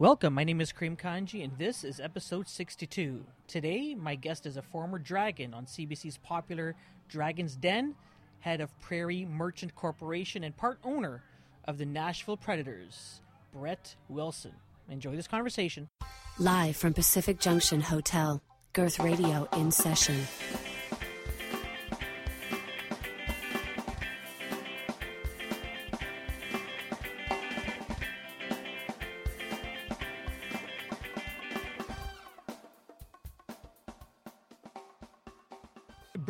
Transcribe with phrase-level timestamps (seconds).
[0.00, 3.22] Welcome, my name is Kareem Kanji, and this is episode 62.
[3.46, 6.74] Today, my guest is a former dragon on CBC's popular
[7.10, 7.94] Dragon's Den,
[8.38, 11.22] head of Prairie Merchant Corporation, and part owner
[11.66, 13.20] of the Nashville Predators,
[13.52, 14.54] Brett Wilson.
[14.88, 15.90] Enjoy this conversation.
[16.38, 18.40] Live from Pacific Junction Hotel,
[18.72, 20.16] Girth Radio in session.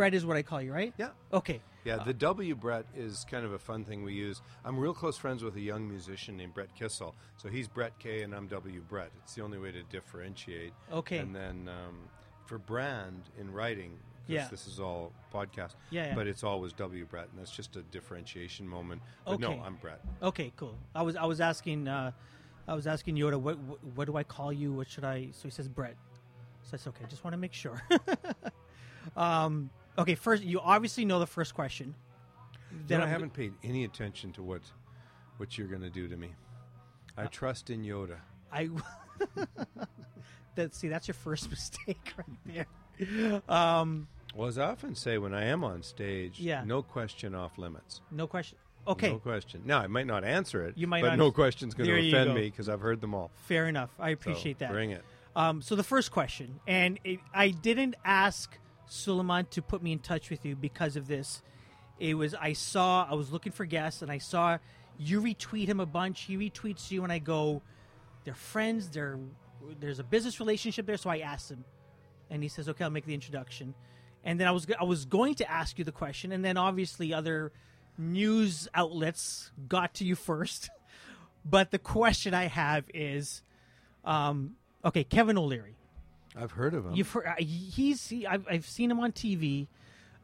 [0.00, 0.94] Brett is what I call you, right?
[0.96, 1.10] Yeah.
[1.30, 1.60] Okay.
[1.84, 4.40] Yeah, the W Brett is kind of a fun thing we use.
[4.64, 7.14] I'm real close friends with a young musician named Brett Kissel.
[7.36, 9.10] So he's Brett K and I'm W Brett.
[9.22, 10.72] It's the only way to differentiate.
[10.90, 11.18] Okay.
[11.18, 11.98] And then um,
[12.46, 14.48] for brand in writing, Yeah.
[14.50, 15.74] this is all podcast.
[15.90, 16.14] Yeah, yeah.
[16.14, 19.02] But it's always W Brett, and that's just a differentiation moment.
[19.26, 19.54] But Okay.
[19.54, 20.00] no, I'm Brett.
[20.22, 20.76] Okay, cool.
[20.94, 22.12] I was I was asking uh,
[22.66, 24.72] I was asking Yoda what, what what do I call you?
[24.72, 25.28] What should I?
[25.32, 25.96] So he says Brett.
[26.62, 27.04] So that's okay.
[27.10, 27.82] Just want to make sure.
[29.16, 29.68] um,
[29.98, 31.94] okay, first you obviously know the first question.
[32.86, 34.62] Then I I'm- haven't paid any attention to what
[35.38, 36.34] what you're going to do to me.
[37.16, 38.16] Uh, I trust in Yoda.
[38.52, 38.68] I
[40.54, 42.66] that see that's your first mistake right
[42.98, 43.42] there.
[43.48, 46.62] Um, Well, as I often say when I am on stage, Yeah.
[46.64, 48.00] no question off limits.
[48.10, 48.58] no question.
[48.86, 49.62] Okay, No question.
[49.66, 50.76] Now, I might not answer it.
[50.76, 53.30] You might but no question's going to offend me because I've heard them all.
[53.46, 53.90] fair enough.
[53.98, 54.70] I So appreciate that.
[54.72, 55.04] Bring it.
[55.36, 58.58] Um, so the first question, and it, I didn't ask
[58.90, 61.42] Suleiman to put me in touch with you because of this.
[61.98, 64.58] It was I saw I was looking for guests, and I saw
[64.98, 66.22] you retweet him a bunch.
[66.22, 67.62] He retweets you, and I go,
[68.24, 68.88] "They're friends.
[68.90, 69.18] They're
[69.78, 71.64] there's a business relationship there." So I asked him,
[72.30, 73.74] and he says, "Okay, I'll make the introduction."
[74.24, 77.14] And then I was I was going to ask you the question, and then obviously
[77.14, 77.52] other
[77.96, 80.70] news outlets got to you first.
[81.42, 83.40] But the question I have is,
[84.04, 85.79] um, okay, Kevin O'Leary.
[86.36, 86.94] I've heard of him.
[86.94, 89.66] You've heard, uh, he's he, I've, I've seen him on TV.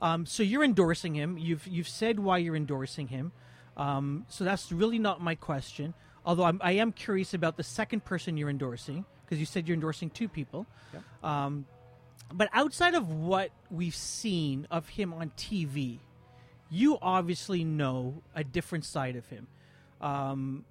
[0.01, 1.39] Um, so you're endorsing him.
[1.39, 3.33] You've you've said why you're endorsing him.
[3.77, 5.95] Um, so that's really not my question.
[6.25, 9.75] Although I'm, I am curious about the second person you're endorsing because you said you're
[9.75, 10.67] endorsing two people.
[11.23, 11.67] Um,
[12.33, 15.99] but outside of what we've seen of him on TV,
[16.71, 19.47] you obviously know a different side of him.
[20.01, 20.65] Um,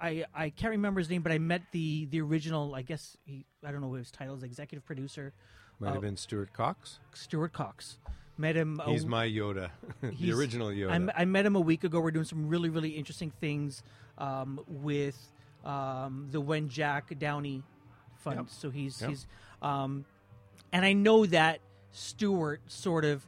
[0.00, 2.74] I I can't remember his name, but I met the the original.
[2.74, 4.42] I guess he I don't know what his title is.
[4.42, 5.32] Executive producer
[5.80, 6.98] Might uh, have been Stuart Coxe.
[7.14, 7.98] Stuart Coxe.
[8.36, 8.80] Met him.
[8.84, 9.70] a- He's my Yoda,
[10.02, 11.12] the original Yoda.
[11.16, 12.00] I met him a week ago.
[12.00, 13.82] We're doing some really really interesting things
[14.18, 15.16] um, with
[15.64, 17.62] um, the Wenjack Downie
[18.16, 18.36] Fund.
[18.38, 18.46] Yep.
[18.50, 19.10] So he's Yep.
[19.10, 19.26] he's
[19.62, 20.04] um,
[20.72, 21.60] and I know that
[21.92, 23.24] Stuart sort of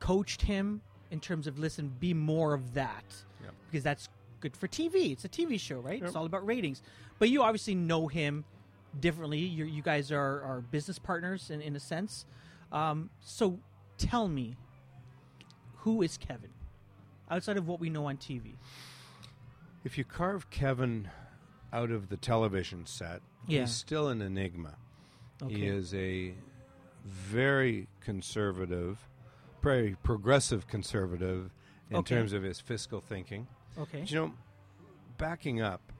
[0.00, 0.80] coached him
[1.12, 3.04] in terms of listen, be more of that
[3.44, 3.54] Yep.
[3.70, 4.08] because that's
[4.40, 5.12] good for TV.
[5.12, 6.02] It's a TV show, right?
[6.02, 6.82] It's all about ratings.
[7.20, 8.44] But you obviously know him
[9.00, 9.38] differently.
[9.40, 12.26] You're, you guys are, are business partners in, in a sense.
[12.72, 13.58] Um, so
[13.98, 14.56] tell me,
[15.78, 16.50] who is Kevin
[17.30, 18.54] outside of what we know on TV?
[19.84, 21.08] if you carve Kevin
[21.72, 23.60] out of the television set, Yeah.
[23.60, 24.74] he's still an enigma.
[25.40, 25.54] Okay.
[25.54, 26.34] He is a
[27.04, 28.98] very conservative,
[29.62, 31.52] very progressive conservative
[31.90, 32.16] in Okay.
[32.16, 33.46] terms of his fiscal thinking.
[33.78, 34.00] Okay.
[34.00, 34.34] But, you know,
[35.18, 35.92] backing up,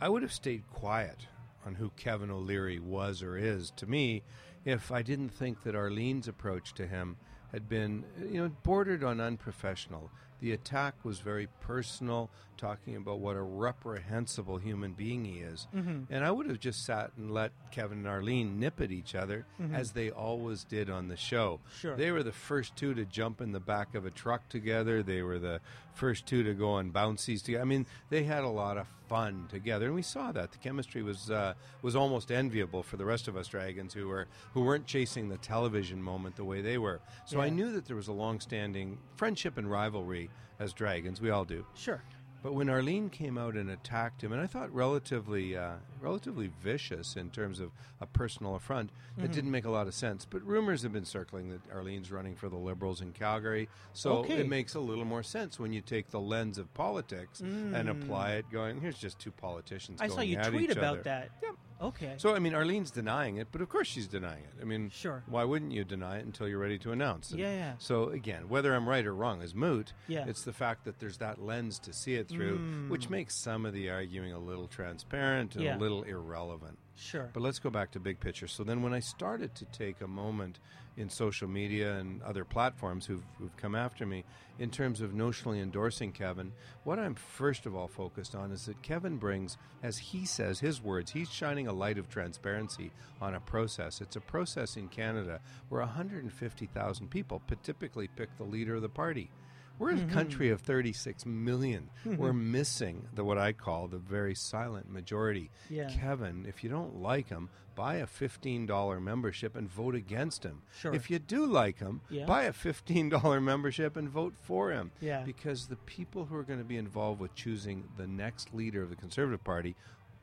[0.00, 1.26] I would have stayed quiet
[1.66, 4.22] on who Kevin O'Leary was or is to me
[4.64, 7.16] if I didn't think that Arlene's approach to him
[7.52, 10.10] had been, you know, bordered on unprofessional.
[10.40, 15.66] The attack was very personal, talking about what a reprehensible human being he is.
[15.72, 19.46] And I would have just sat and let Kevin and Arlene nip at each other
[19.72, 21.60] as they always did on the show.
[21.80, 21.96] Sure.
[21.96, 25.02] They were the first two to jump in the back of a truck together.
[25.02, 25.60] They were the
[25.94, 27.62] first two to go on bouncies together.
[27.62, 31.02] I mean, they had a lot of fun together, and we saw that the chemistry
[31.02, 34.84] was uh, was almost enviable for the rest of us dragons who were who weren't
[34.86, 37.00] chasing the television moment the way they were.
[37.24, 40.28] So I knew that there was a long-standing friendship and rivalry
[40.58, 41.20] as dragons.
[41.20, 41.64] We all do.
[41.74, 42.02] Sure.
[42.42, 47.16] But when Arlene came out and attacked him, and I thought relatively, uh, relatively vicious
[47.16, 49.22] in terms of a personal affront, Mm-hmm.
[49.22, 50.26] that didn't make a lot of sense.
[50.28, 54.34] But rumors have been circling that Arlene's running for the Liberals in Calgary, so Okay.
[54.40, 58.32] it makes a little more sense when you take the lens of politics and apply
[58.32, 58.44] it.
[58.52, 60.00] Going, here's just two politicians.
[60.00, 60.04] Mm.
[60.04, 61.02] I saw you tweet about other.
[61.04, 61.30] that.
[61.42, 61.54] Yep.
[61.80, 62.14] Okay.
[62.16, 64.60] So I mean, Arlene's denying it, but of course she's denying it.
[64.60, 65.22] I mean, Sure.
[65.26, 67.38] Why wouldn't you deny it until you're ready to announce it?
[67.38, 67.72] Yeah, yeah.
[67.78, 69.92] So again, whether I'm right or wrong is moot.
[70.08, 70.24] Yeah.
[70.26, 73.72] It's the fact that there's that lens to see it through, which makes some of
[73.74, 75.66] the arguing a little transparent and Mm.
[75.66, 75.76] Yeah.
[75.76, 76.78] a little irrelevant.
[76.96, 77.30] Sure.
[77.32, 78.46] But let's go back to big picture.
[78.46, 80.58] So then, when I started to take a moment
[80.96, 84.24] in social media and other platforms who've, who've come after me
[84.58, 86.52] in terms of notionally endorsing Kevin,
[86.84, 90.82] what I'm first of all focused on is that Kevin brings, as he says, his
[90.82, 92.90] words, he's shining a light of transparency
[93.20, 94.00] on a process.
[94.00, 99.30] It's a process in Canada where 150,000 people typically pick the leader of the party.
[99.78, 100.10] We're Mm-hmm.
[100.10, 101.90] a country of 36 million.
[102.04, 105.50] We're missing the what I call the very silent majority.
[105.68, 105.88] Yeah.
[105.88, 110.62] Kevin, if you don't like him, buy a $15 membership and vote against him.
[110.80, 110.94] Sure.
[110.94, 112.24] If you do like him, Yeah.
[112.24, 114.92] buy a $15 membership and vote for him.
[115.00, 115.22] Yeah.
[115.24, 118.88] Because the people who are going to be involved with choosing the next leader of
[118.90, 119.76] the Conservative Party,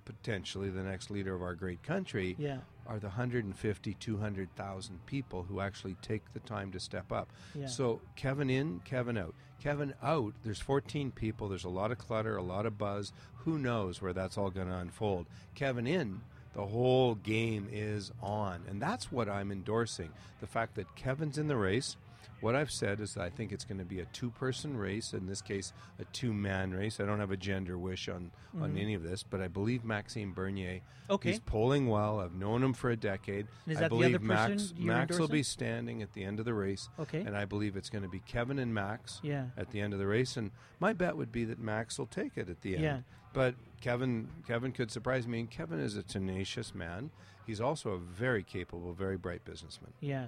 [0.05, 2.59] potentially the next leader of our great country, Yeah.
[2.85, 7.29] are the 150, 200,000 people who actually take the time to step up.
[7.55, 7.67] Yeah.
[7.67, 9.33] So Kevin in, Kevin out.
[9.61, 13.13] Kevin out, there's 14 people, there's a lot of clutter, a lot of buzz.
[13.45, 15.25] Who knows where that's all going to unfold?
[15.55, 16.21] Kevin in,
[16.53, 18.63] the whole game is on.
[18.69, 20.09] And that's what I'm endorsing.
[20.41, 21.95] The fact that Kevin's in the race.
[22.43, 25.13] What I've said is that I think it's going to be a two person race,
[25.13, 26.99] in this case, a two man race.
[26.99, 30.33] I don't have a gender wish on, on any of this, but I believe Maxime
[30.33, 30.75] Bernier.
[30.75, 31.11] Mm-hmm.
[31.13, 31.29] Okay.
[31.31, 32.19] He's polling well.
[32.19, 33.47] I've known him for a decade.
[33.65, 36.39] Is I that the believe other Max, person Max will be standing at the end
[36.39, 36.89] of the race.
[36.99, 37.21] Okay.
[37.21, 39.45] And I believe it's going to be Kevin and Max Yeah.
[39.57, 40.35] at the end of the race.
[40.35, 40.51] And
[40.81, 42.83] my bet would be that Max will take it at the end.
[42.83, 42.97] Yeah.
[43.33, 45.39] But Kevin Kevin could surprise me.
[45.41, 47.09] And Kevin is a tenacious man.
[47.45, 49.91] He's also a very capable, very bright businessman.
[49.99, 50.27] Yeah.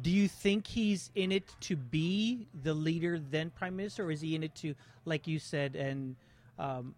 [0.00, 4.20] Do you think he's in it to be the leader, then prime minister, or is
[4.22, 4.74] he in it to,
[5.04, 6.16] like you said, and
[6.58, 6.94] um,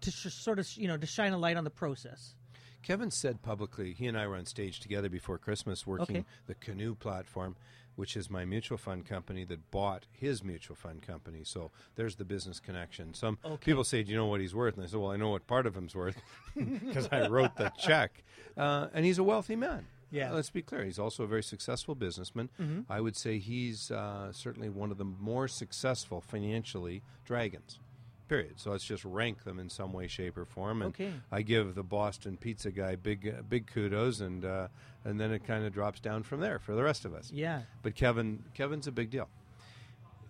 [0.00, 2.34] to sh- sort of, you know, to shine a light on the process?
[2.82, 6.24] Kevin said publicly, he and I were on stage together before Christmas working Okay.
[6.46, 7.56] the Canoe platform,
[7.96, 11.42] which is my mutual fund company that bought his mutual fund company.
[11.44, 13.14] So there's the business connection.
[13.14, 13.56] Some Okay.
[13.70, 14.74] people say, Do you know what he's worth?
[14.74, 16.20] And I said, Well, I know what part of him's worth
[16.56, 18.22] because I wrote the check.
[18.56, 19.86] Uh, and he's a wealthy man.
[20.10, 20.32] Yeah.
[20.32, 20.84] Let's be clear.
[20.84, 22.48] He's also a very successful businessman.
[22.88, 27.78] I would say he's uh, certainly one of the more successful financially dragons.
[28.28, 28.54] Period.
[28.56, 30.80] So let's just rank them in some way, shape, or form.
[30.80, 31.12] And Okay.
[31.30, 34.68] I give the Boston pizza guy big, uh, big kudos, and uh,
[35.04, 37.30] and then it kind of drops down from there for the rest of us.
[37.30, 37.60] Yeah.
[37.82, 39.28] But Kevin, Kevin's a big deal.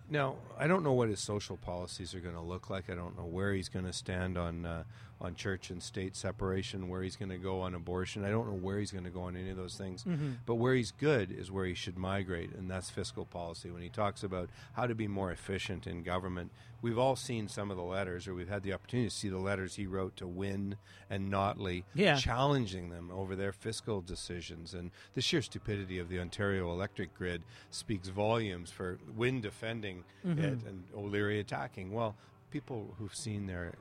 [0.09, 2.89] Now, I don't know what his social policies are going to look like.
[2.89, 4.83] I don't know where he's going to stand on uh,
[5.21, 8.25] on church and state separation, where he's going to go on abortion.
[8.25, 10.05] I don't know where he's going to go on any of those things.
[10.45, 13.71] But where he's good is where he should migrate, and that's fiscal policy.
[13.71, 16.51] When he talks about how to be more efficient in government,
[16.81, 19.37] we've all seen some of the letters, or we've had the opportunity to see the
[19.37, 20.75] letters he wrote to Wynne
[21.09, 22.17] and Notley, Yeah.
[22.17, 24.73] challenging them over their fiscal decisions.
[24.73, 30.39] And the sheer stupidity of the Ontario electric grid speaks volumes for Wynne defending Mm-hmm.
[30.43, 31.91] it and O'Leary attacking.
[31.93, 32.15] Well,
[32.51, 33.73] people who've seen their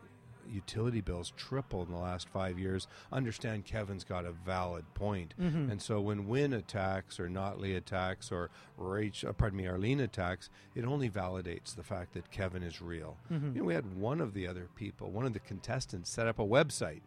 [0.50, 5.34] utility bills tripled in the last five years understand Kevin's got a valid point.
[5.40, 5.70] Mm-hmm.
[5.70, 10.50] And so when Wynne attacks or Notley attacks or Rach, uh, pardon me, Arlene attacks,
[10.74, 13.16] it only validates the fact that Kevin is real.
[13.32, 13.54] Mm-hmm.
[13.54, 16.38] You know, we had one of the other people, one of the contestants, set up
[16.38, 17.02] a website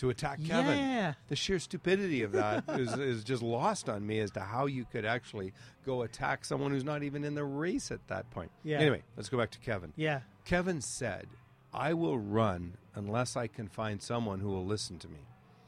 [0.00, 0.78] to attack Kevin.
[0.78, 1.14] Yeah.
[1.28, 4.86] The sheer stupidity of that is, is just lost on me as to how you
[4.90, 5.52] could actually
[5.84, 8.50] go attack someone who's not even in the race at that point.
[8.64, 8.78] Yeah.
[8.78, 9.92] Anyway, let's go back to Kevin.
[9.96, 10.20] Yeah.
[10.46, 11.26] Kevin said,
[11.72, 15.20] I will run unless I can find someone who will listen to me.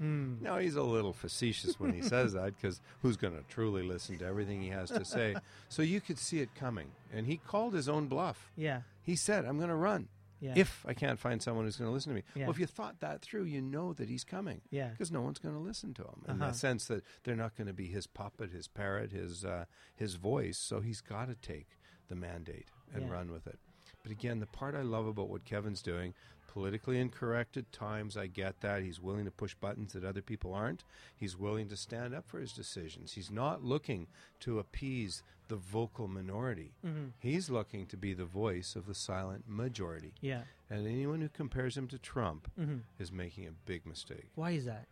[0.05, 4.19] Now, he's a little facetious when he says that because who's going to truly listen
[4.19, 5.37] to everything he has to say?
[5.69, 6.89] So you could see it coming.
[7.15, 8.51] And he called his own bluff.
[8.57, 8.81] Yeah.
[9.03, 10.09] He said, I'm going to run.
[10.41, 10.55] Yeah.
[10.57, 12.25] If I can't find someone who's going to listen to me.
[12.35, 12.47] Yeah.
[12.47, 14.61] Well, if you thought that through, you know that he's coming.
[14.73, 14.89] Yeah.
[14.89, 16.25] Because no one's going to listen to him.
[16.27, 16.51] In Uh-huh.
[16.51, 20.17] the sense that they're not going to be his puppet, his parrot, his, uh, his
[20.17, 20.59] voice.
[20.59, 21.69] So he's got to take
[22.09, 23.13] the mandate and Yeah.
[23.13, 23.61] run with it.
[24.03, 26.15] But again, the part I love about what Kevin's doing,
[26.49, 28.83] politically incorrect at times, I get that.
[28.83, 30.85] He's willing to push buttons that other people aren't.
[31.17, 33.13] He's willing to stand up for his decisions.
[33.13, 34.09] He's not looking
[34.41, 36.73] to appease the vocal minority.
[37.21, 40.15] He's looking to be the voice of the silent majority.
[40.21, 40.43] Yeah.
[40.71, 42.79] And anyone who compares him to Trump Mm-hmm.
[42.99, 44.29] is making a big mistake.
[44.35, 44.87] Why is that?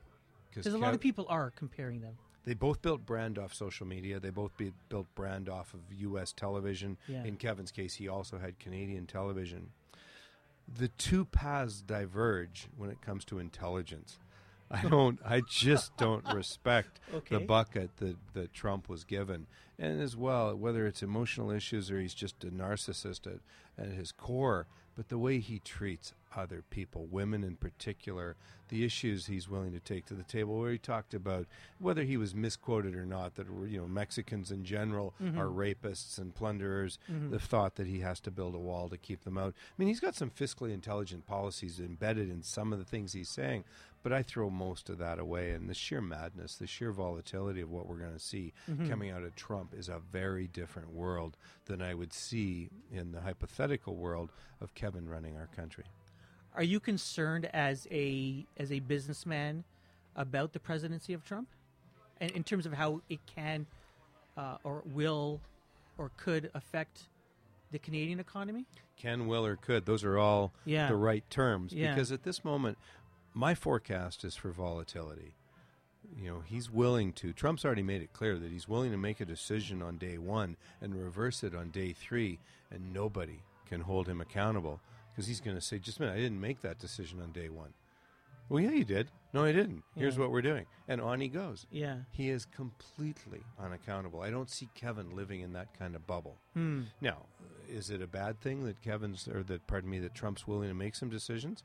[0.50, 2.16] Because Because a lot of people are comparing them.
[2.44, 4.18] They both built brand off social media.
[4.18, 6.32] They both be, built brand off of U.S.
[6.32, 6.96] television.
[7.06, 7.24] Yeah.
[7.24, 9.70] In Kevin's case, he also had Canadian television.
[10.78, 14.18] The two paths diverge when it comes to intelligence.
[14.70, 15.18] I don't.
[15.24, 17.38] I just don't respect Okay.
[17.38, 19.46] the bucket that, that Trump was given,
[19.78, 23.40] and as well, whether it's emotional issues or he's just a narcissist at,
[23.76, 24.66] at his core.
[24.96, 28.36] But the way he treats other people, women in particular,
[28.68, 30.58] the issues he's willing to take to the table.
[30.58, 31.46] Where he talked about
[31.78, 35.38] whether he was misquoted or not, that you know Mexicans in general mm-hmm.
[35.38, 36.98] are rapists and plunderers.
[37.10, 37.30] Mm-hmm.
[37.30, 39.54] The thought that he has to build a wall to keep them out.
[39.56, 43.28] I mean, he's got some fiscally intelligent policies embedded in some of the things he's
[43.28, 43.64] saying,
[44.02, 45.50] but I throw most of that away.
[45.50, 48.88] And the sheer madness, the sheer volatility of what we're going to see mm-hmm.
[48.88, 53.20] coming out of Trump is a very different world than I would see in the
[53.20, 55.84] hypothetical world of Kevin running our country.
[56.60, 59.64] Are you concerned as a as a businessman
[60.14, 61.48] about the presidency of Trump,
[62.20, 63.64] and in terms of how it can
[64.36, 65.40] uh, or will
[65.96, 67.04] or could affect
[67.70, 68.66] the Canadian economy?
[68.98, 69.86] Can, will, or could.
[69.86, 70.88] Those are all Yeah.
[70.88, 71.72] the right terms.
[71.72, 71.94] Yeah.
[71.94, 72.76] Because at this moment,
[73.32, 75.32] my forecast is for volatility.
[76.14, 77.32] You know, he's willing to.
[77.32, 80.58] Trump's already made it clear that he's willing to make a decision on day one
[80.82, 82.38] and reverse it on day three,
[82.70, 84.78] and nobody can hold him accountable
[85.20, 87.50] because he's going to say, "Just a minute, I didn't make that decision on day
[87.50, 87.74] one."
[88.48, 89.10] Well, yeah, you did.
[89.32, 89.84] No, I didn't.
[89.94, 90.22] Here's Yeah.
[90.22, 91.66] what we're doing, and on he goes.
[91.70, 91.98] Yeah.
[92.10, 94.22] He is completely unaccountable.
[94.22, 96.38] I don't see Kevin living in that kind of bubble.
[96.54, 96.84] Hmm.
[97.00, 97.26] Now,
[97.68, 100.74] is it a bad thing that Kevin's or that pardon me that Trump's willing to
[100.74, 101.62] make some decisions?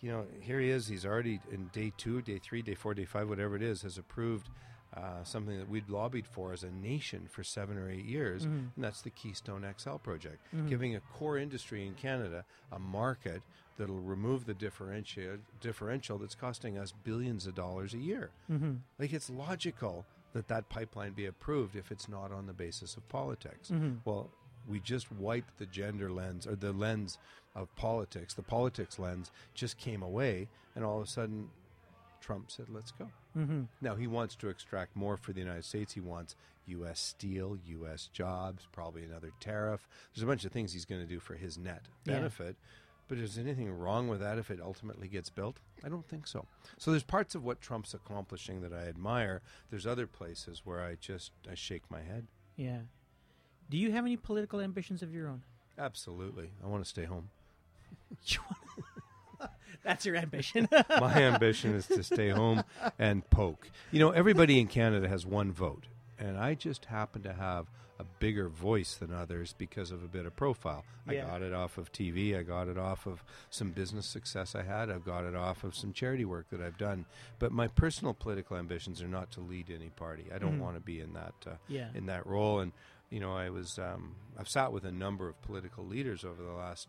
[0.00, 0.88] You know, here he is.
[0.88, 3.96] He's already in day two, day three, day four, day five, whatever it is, has
[3.96, 4.50] approved
[4.96, 8.84] uh, something that we'd lobbied for as a nation for seven or eight years, and
[8.84, 13.42] that's the Keystone XL project, giving a core industry in Canada a market
[13.78, 18.30] that'll remove the differential differential that's costing us billions of dollars a year.
[18.50, 18.74] Mm-hmm.
[18.98, 23.08] Like it's logical that that pipeline be approved if it's not on the basis of
[23.08, 23.70] politics.
[23.70, 23.94] Mm-hmm.
[24.04, 24.30] Well,
[24.68, 27.18] we just wiped the gender lens or the lens
[27.54, 28.34] of politics.
[28.34, 31.48] The politics lens just came away, and all of a sudden,
[32.20, 33.62] Trump said, "Let's go." Mm-hmm.
[33.80, 35.94] Now he wants to extract more for the United States.
[35.94, 36.36] He wants
[36.66, 37.00] U.S.
[37.00, 38.08] steel, U.S.
[38.12, 39.88] jobs, probably another tariff.
[40.14, 42.14] There's a bunch of things he's going to do for his net Yeah.
[42.14, 42.56] benefit.
[43.08, 45.56] But is anything wrong with that if it ultimately gets built?
[45.84, 46.46] I don't think so.
[46.78, 49.42] So there's parts of what Trump's accomplishing that I admire.
[49.68, 52.28] There's other places where I just I shake my head.
[52.56, 52.82] Yeah.
[53.68, 55.42] Do you have any political ambitions of your own?
[55.76, 57.30] Absolutely, I want to stay home.
[59.82, 60.68] That's your ambition.
[61.00, 62.62] My ambition is to stay home
[62.98, 63.70] and poke.
[63.90, 65.84] You know, everybody in Canada has one vote,
[66.18, 67.66] and I just happen to have
[67.98, 70.84] a bigger voice than others because of a bit of profile.
[71.06, 74.62] I got it off of TV, I got it off of some business success I
[74.62, 77.04] had, I've got it off of some charity work that I've done.
[77.38, 80.24] But my personal political ambitions are not to lead any party.
[80.34, 81.88] I don't want to be in that uh, Yeah.
[81.94, 82.72] in that role and
[83.10, 86.52] you know, I was um, I've sat with a number of political leaders over the
[86.52, 86.86] last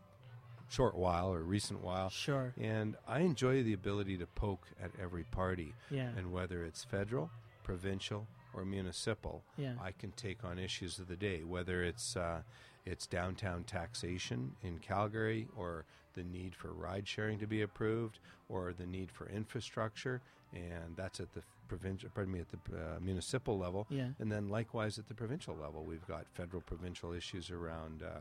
[0.72, 2.10] short while or recent while.
[2.10, 2.54] Sure.
[2.60, 5.74] And I enjoy the ability to poke at every party.
[5.90, 6.10] Yeah.
[6.18, 7.30] And whether it's federal,
[7.63, 9.75] provincial, or municipal, Yeah.
[9.82, 11.44] I can take on issues of the day.
[11.44, 12.42] Whether it's uh,
[12.86, 15.86] it's downtown taxation in Calgary, or
[16.16, 20.20] the need for ride sharing to be approved, or the need for infrastructure,
[20.54, 23.86] and that's at the provincial, pardon me, at the uh, municipal level.
[23.90, 24.08] Yeah.
[24.20, 28.20] And then likewise at the provincial level, we've got federal provincial issues around uh,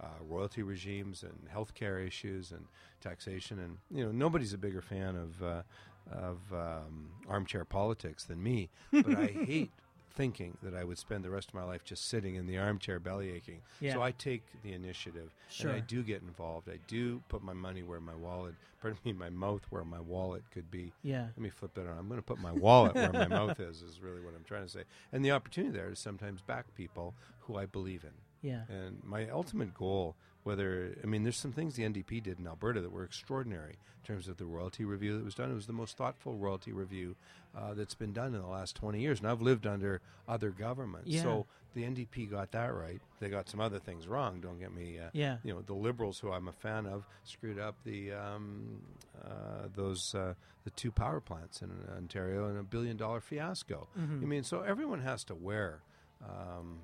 [0.00, 2.66] uh, royalty regimes and healthcare issues and
[3.00, 3.58] taxation.
[3.58, 5.62] And you know, nobody's a bigger fan of uh,
[6.10, 8.70] of um, armchair politics than me.
[8.92, 9.70] But I hate
[10.18, 12.98] thinking that I would spend the rest of my life just sitting in the armchair
[12.98, 13.60] belly aching.
[13.80, 13.94] Yeah.
[13.94, 16.68] So I take the initiative and I do get involved.
[16.68, 20.42] I do put my money where my wallet, pardon me, my mouth where my wallet
[20.50, 20.92] could be.
[21.02, 21.26] Yeah.
[21.36, 21.96] Let me flip that on.
[21.96, 24.64] I'm going to put my wallet where my mouth is, is really what I'm trying
[24.64, 24.82] to say.
[25.12, 28.10] And the opportunity there is sometimes back people who I believe in.
[28.42, 28.62] Yeah.
[28.68, 32.80] And my ultimate goal, whether, I mean, there's some things the NDP did in Alberta
[32.80, 35.50] that were extraordinary in terms of the royalty review that was done.
[35.50, 37.16] It was the most thoughtful royalty review
[37.56, 39.18] uh, that's been done in the last 20 years.
[39.20, 41.08] And I've lived under other governments.
[41.08, 41.22] Yeah.
[41.22, 43.00] So the NDP got that right.
[43.20, 44.98] They got some other things wrong, don't get me.
[44.98, 45.36] Uh, Yeah.
[45.44, 48.80] You know, the Liberals, who I'm a fan of, screwed up the um,
[49.22, 53.88] uh, those uh, the two power plants in Ontario in a billion dollar fiasco.
[53.98, 54.22] Mm-hmm.
[54.22, 55.80] I mean, so everyone has to wear
[56.24, 56.78] um,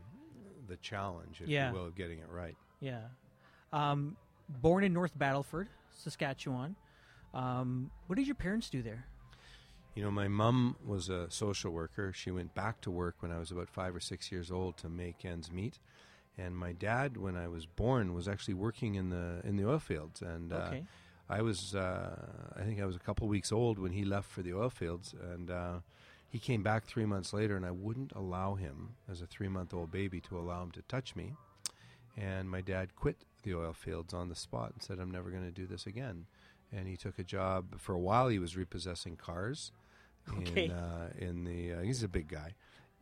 [0.69, 1.69] the challenge, if Yeah.
[1.71, 2.57] you will, of getting it right.
[2.81, 3.09] Yeah.
[3.73, 4.17] Um,
[4.49, 6.77] born in North Battleford, Saskatchewan.
[7.33, 9.07] Um, what did your parents do there?
[9.95, 12.13] You know, my mom was a social worker.
[12.13, 14.89] She went back to work when I was about five or six years old to
[14.89, 15.79] make ends meet.
[16.37, 19.79] And my dad, when I was born, was actually working in the in the oil
[19.79, 20.21] fields.
[20.21, 20.75] And uh,
[21.29, 22.17] I was, uh,
[22.57, 25.15] I think I was a couple weeks old when he left for the oil fields,
[25.33, 25.79] and uh,
[26.35, 29.73] he came back three months later, and I wouldn't allow him, as a three month
[29.73, 31.35] old baby, to allow him to touch me.
[32.17, 35.45] And my dad quit the oil fields on the spot and said, "I'm never going
[35.45, 36.27] to do this again."
[36.73, 38.27] And he took a job for a while.
[38.29, 39.71] He was repossessing cars
[40.39, 40.67] Okay.
[40.67, 41.75] in uh, in the.
[41.75, 42.55] Uh, he's a big guy.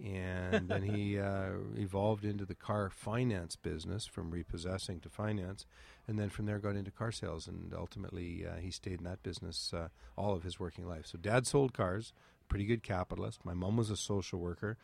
[0.02, 5.64] and then he uh, evolved into the car finance business from repossessing to finance,
[6.08, 9.22] and then from there got into car sales, and ultimately uh, he stayed in that
[9.22, 11.06] business uh, all of his working life.
[11.06, 12.12] So dad sold cars,
[12.48, 13.44] pretty good capitalist.
[13.44, 14.76] My mom was a social worker,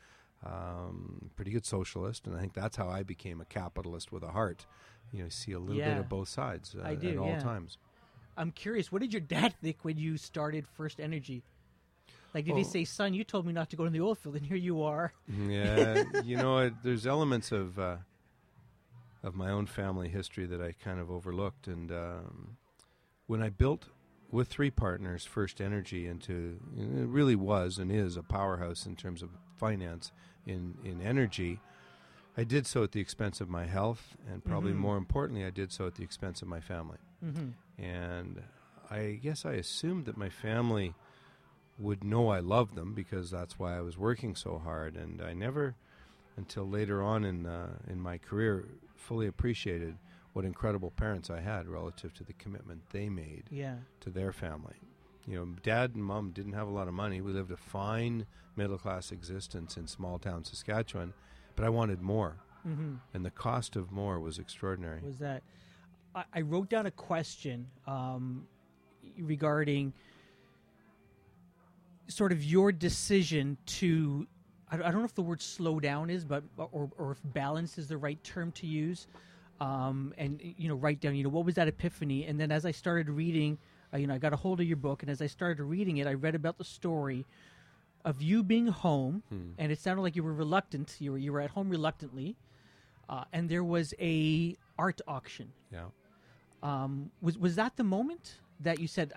[0.45, 4.29] um, pretty good socialist, and I think that's how I became a capitalist with a
[4.33, 4.67] heart.
[5.13, 7.39] You know, see a little bit of both sides uh, I do, at all yeah.
[7.41, 7.79] times.
[8.37, 8.93] I'm curious.
[8.93, 11.43] What did your dad think when you started First Energy?
[12.35, 12.67] Like, did he Oh.
[12.69, 14.83] say, "Son, you told me not to go in the oil field, and here you
[14.83, 15.13] are"?
[15.27, 17.97] Yeah, you know, it, there's elements of uh,
[19.23, 22.57] of my own family history that I kind of overlooked, and um,
[23.27, 23.87] when I built
[24.31, 29.23] with three partners First Energy into it really was and is a powerhouse in terms
[29.23, 30.13] of finance
[30.47, 31.61] in in energy.
[32.37, 34.77] I did so at the expense of my health, and probably Mhm.
[34.77, 36.99] more importantly, I did so at the expense of my family.
[37.25, 37.83] Mm-hmm.
[37.83, 38.43] And
[38.91, 40.95] I guess I assumed that my family
[41.79, 44.97] would know I loved them because that's why I was working so hard.
[44.97, 45.75] And I never,
[46.37, 49.97] until later on in uh, in my career, fully appreciated
[50.39, 53.79] what incredible parents I had relative to the commitment they made Yeah.
[53.99, 54.77] to their family.
[55.27, 57.21] You know, dad and mom didn't have a lot of money.
[57.21, 61.13] We lived a fine middle class existence in small town Saskatchewan,
[61.57, 62.37] but I wanted more.
[62.65, 62.95] Mm-hmm.
[63.15, 65.01] And the cost of more was extraordinary.
[65.03, 65.43] was that
[66.15, 68.47] I, I wrote down a question um,
[69.19, 69.93] regarding
[72.07, 74.29] sort of your decision to
[74.71, 77.77] I, I don't know if the word slow down is but or, or if balance
[77.77, 79.09] is the right term to use
[79.61, 82.65] um, and you know write down you know what was that epiphany and then as
[82.65, 83.59] I started reading
[83.93, 85.97] uh, you know I got a hold of your book and as I started reading
[85.99, 87.27] it I read about the story
[88.05, 89.51] of you being home Hmm.
[89.59, 92.37] and it sounded like you were reluctant you were you were at home reluctantly
[93.09, 95.51] uh, and there was a art auction.
[95.73, 95.87] Yeah.
[96.63, 99.13] Um, was was that the moment that you said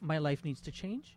[0.00, 1.16] my life needs to change?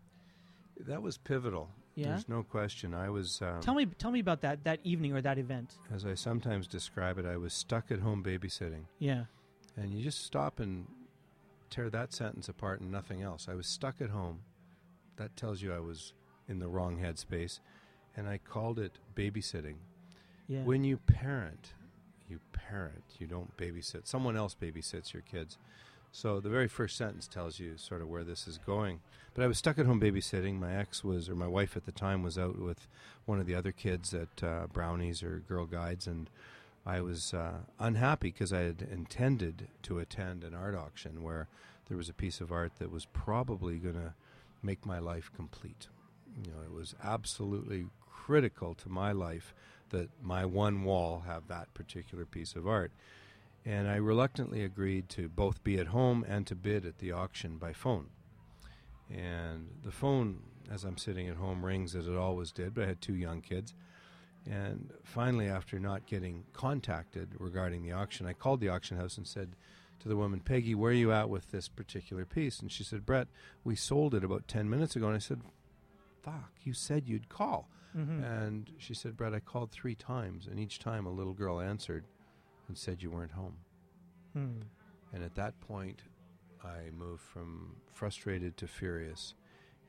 [0.88, 1.70] That was pivotal.
[1.96, 2.10] Yeah?
[2.10, 2.94] There's no question.
[2.94, 5.76] I was, um, Tell me, tell me about that that evening or that event.
[5.94, 8.86] as I sometimes describe it, I was stuck at home babysitting.
[9.00, 9.26] Yeah,
[9.76, 10.88] And you just stop and
[11.70, 13.48] tear that sentence apart and nothing else.
[13.50, 14.40] I was stuck at home.
[15.18, 16.14] That tells you I was
[16.48, 17.60] in the wrong headspace.
[18.16, 19.76] And I called it babysitting.
[20.48, 20.64] yeah.
[20.64, 21.74] When you parent,
[22.30, 23.04] you parent.
[23.20, 24.06] You don't babysit.
[24.08, 25.58] Someone else babysits your kids.
[26.12, 29.00] So the very first sentence tells you sort of where this is going.
[29.34, 30.60] But I was stuck at home babysitting.
[30.60, 32.88] My ex was, or my wife at the time, was out with
[33.26, 36.30] one of the other kids at uh, Brownies or Girl Guides, and
[36.86, 41.48] I was uh, unhappy because I had intended to attend an art auction where
[41.88, 44.14] there was a piece of art that was probably going to
[44.62, 45.88] make my life complete.
[46.44, 49.54] You know, it was absolutely critical to my life
[49.90, 52.92] that my one wall have that particular piece of art.
[53.66, 57.58] And I reluctantly agreed to both be at home and to bid at the auction
[57.58, 58.08] by phone.
[59.10, 60.40] And the phone,
[60.72, 63.42] as I'm sitting at home, rings as it always did, but I had two young
[63.42, 63.74] kids.
[64.50, 69.28] And finally, after not getting contacted regarding the auction, I called the auction house and
[69.28, 69.56] said
[70.00, 72.60] to the woman, Peggy, where are you at with this particular piece?
[72.60, 73.28] And she said, Brett,
[73.64, 75.06] we sold it about 10 minutes ago.
[75.08, 75.42] And I said,
[76.24, 77.70] fuck, you said you'd call.
[77.96, 78.24] Mhm.
[78.24, 82.06] And she said, Brett, I called three times, and each time a little girl answered
[82.72, 83.58] and said you weren't home.
[84.32, 84.62] Hmm.
[85.12, 86.04] And at that point,
[86.64, 89.34] I moved from frustrated to furious.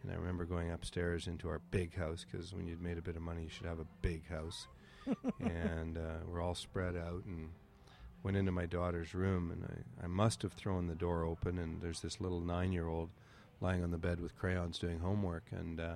[0.02, 3.14] And I remember going upstairs into our big house because when you'd made a bit
[3.14, 4.66] of money, you should have a big house.
[5.40, 7.50] and uh, we're all spread out and
[8.24, 9.52] went into my daughter's room.
[9.52, 11.58] And I, I must have thrown the door open.
[11.58, 13.10] And there's this little nine year old
[13.60, 15.44] lying on the bed with crayons doing homework.
[15.52, 15.94] And uh,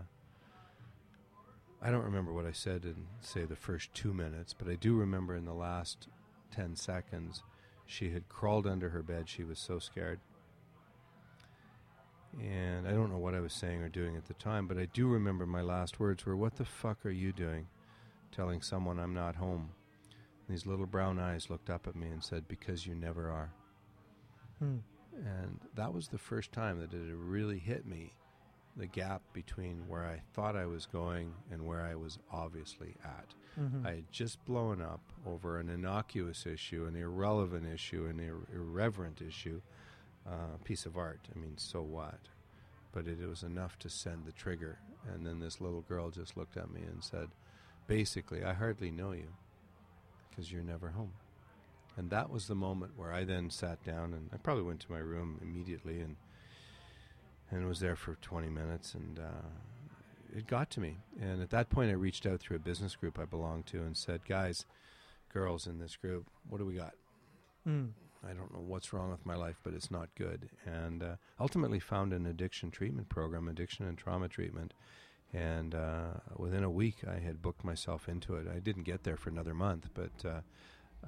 [1.83, 4.95] I don't remember what I said in, say, the first two minutes, but I do
[4.95, 6.07] remember in the last
[6.51, 7.43] 10 seconds,
[7.87, 9.29] she had crawled under her bed.
[9.29, 10.21] She was so scared.
[12.41, 14.87] And I don't know what I was saying or doing at the time, but I
[14.93, 17.67] do remember my last words were, What the fuck are you doing?
[18.33, 19.71] Telling someone I'm not home.
[20.47, 23.53] And these little brown eyes looked up at me and said, Because you never are.
[24.59, 24.79] Hmm.
[25.15, 28.13] And that was the first time that it had really hit me
[28.77, 33.35] the gap between where I thought I was going and where I was obviously at.
[33.59, 33.87] Mhm.
[33.87, 39.23] I had just blown up over an innocuous issue, an irrelevant issue, an ir- irreverent
[39.23, 39.63] issue,
[40.27, 41.29] uh, piece of art.
[41.35, 42.29] I mean, so what?
[42.93, 44.79] But it, was enough to send the trigger.
[45.07, 47.29] And then this little girl just looked at me and said,
[47.87, 49.33] basically, I hardly know you
[50.29, 51.13] because you're never home.
[51.97, 54.93] And that was the moment where I then sat down and I probably went to
[54.93, 56.17] my room immediately and
[57.51, 59.49] and was there for 20 minutes and uh,
[60.37, 60.99] it got to me.
[61.21, 63.97] And at that point, I reached out through a business group I belonged to and
[63.97, 64.67] said, guys,
[65.33, 66.95] girls in this group, what do we got?
[67.65, 67.87] Hmm.
[68.25, 70.49] I don't know what's wrong with my life, but it's not good.
[70.65, 74.75] And uh, ultimately found an addiction treatment program, addiction and trauma treatment.
[75.33, 78.47] And uh, within a week, I had booked myself into it.
[78.49, 80.41] I didn't get there for another month, but uh,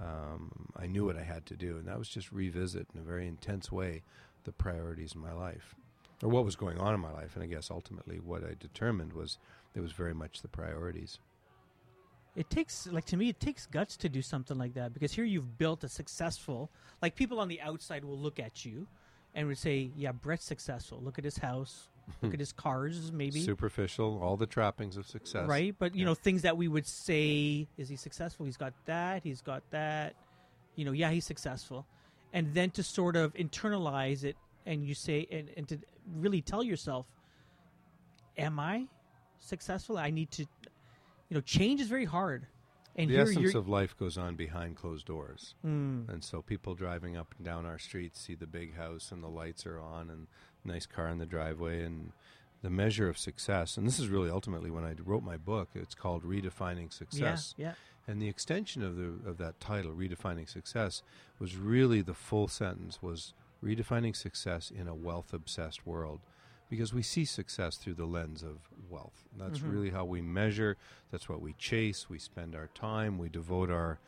[0.01, 3.05] um, I knew what I had to do, and that was just revisit in a
[3.05, 4.03] very intense way
[4.44, 5.74] the priorities in my life,
[6.23, 7.35] or what was going on in my life.
[7.35, 9.39] And I guess ultimately, what I determined was
[9.75, 11.19] it was very much the priorities.
[12.37, 15.25] It takes, like to me, it takes guts to do something like that because here
[15.25, 16.71] you've built a successful.
[17.03, 18.87] Like people on the outside will look at you
[19.35, 21.01] and would say, "Yeah, Brett's successful.
[21.03, 21.89] Look at his house.
[22.23, 23.13] Look at his cars.
[23.13, 25.47] Maybe Superficial, all the trappings of success.
[25.47, 26.07] right, but you Yeah.
[26.07, 28.47] know things that we would say, is he successful?
[28.47, 29.23] He's got that.
[29.23, 30.15] He's got that.
[30.75, 31.85] You know, yeah, he's successful,
[32.33, 35.79] and then to sort of internalize it and you say and, and to
[36.16, 37.07] really tell yourself,
[38.37, 38.87] "Am I
[39.38, 39.99] successful?
[39.99, 40.47] I need to."
[41.29, 42.47] You know, change is very hard.
[42.97, 45.55] And the essence of life goes on behind closed doors.
[45.64, 46.09] Mm.
[46.09, 49.29] And so people driving up and down our streets see the big house and the
[49.29, 50.27] lights are on and
[50.64, 52.11] nice car in the driveway and
[52.62, 53.77] the measure of success.
[53.77, 55.68] And this is really ultimately when I wrote my book.
[55.75, 57.55] It's called Redefining Success.
[57.57, 57.73] Yeah, yeah.
[58.09, 61.03] And the extension of the of that title, Redefining Success,
[61.38, 66.21] was really the full sentence was redefining success in a wealth obsessed world.
[66.71, 69.25] Because we see success through the lens of wealth.
[69.38, 69.73] That's Mhm.
[69.73, 70.77] really how we measure.
[71.11, 72.11] That's what we chase.
[72.11, 73.16] We spend our time.
[73.18, 73.99] We devote our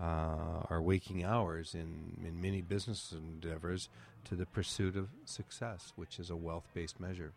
[0.00, 3.88] uh, our waking hours in, in many business endeavors
[4.24, 7.32] to the pursuit of success, which is a wealth based measure.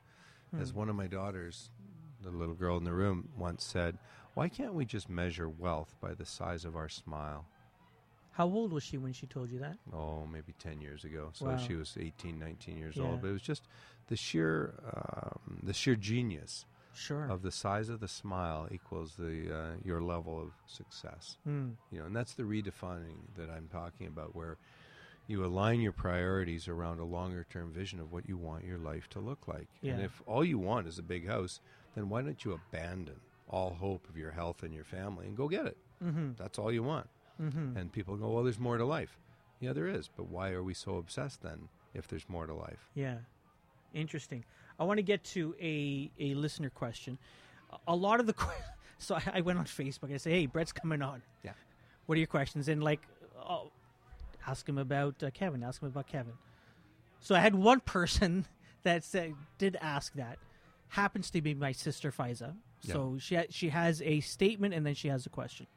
[0.56, 0.78] As Hmm.
[0.78, 1.72] one of my daughters,
[2.22, 3.98] the little girl in the room, once said,
[4.36, 7.48] Why can't we just measure wealth by the size of our smile?
[8.32, 9.78] How old was she when she told you that?
[9.94, 11.32] Oh, maybe 10 years ago.
[11.34, 11.58] So Wow.
[11.58, 13.04] she was 18, 19 years Yeah.
[13.04, 13.22] old.
[13.22, 13.68] But it was just
[14.08, 17.26] the sheer, um, the sheer genius Sure.
[17.26, 21.38] of the size of the smile equals the uh, your level of success.
[21.48, 21.76] Mm.
[21.92, 24.58] You know, and that's the redefining that I'm talking about, where
[25.28, 29.08] you align your priorities around a longer term vision of what you want your life
[29.10, 29.68] to look like.
[29.84, 31.60] And if all you want is a big house,
[31.96, 35.48] then why don't you abandon all hope of your health and your family and go
[35.50, 35.78] get it?
[36.04, 36.32] Mm-hmm.
[36.38, 37.08] That's all you want.
[37.42, 37.78] Mm-hmm.
[37.78, 39.18] And people go, well, there's more to life.
[39.60, 40.10] Yeah, there is.
[40.16, 42.90] But why are we so obsessed then if there's more to life?
[42.94, 43.18] Yeah.
[43.94, 44.44] Interesting.
[44.80, 47.18] I want to get to a, a listener question.
[47.88, 48.48] A- lot of the que-
[48.98, 51.22] so I, I went on Facebook and I say, "Hey, Brett's coming on.
[51.44, 51.52] Yeah.
[52.06, 53.02] What are your questions?" And like,
[53.38, 53.72] oh,
[54.48, 55.64] ask him about uh, Kevin.
[55.64, 56.34] Ask him about Kevin.
[57.20, 58.46] So I had one person
[58.84, 60.40] that said, did ask that.
[60.90, 62.56] Happens to be my sister Fiza.
[62.84, 65.68] So she ha- she has a statement and then she has a question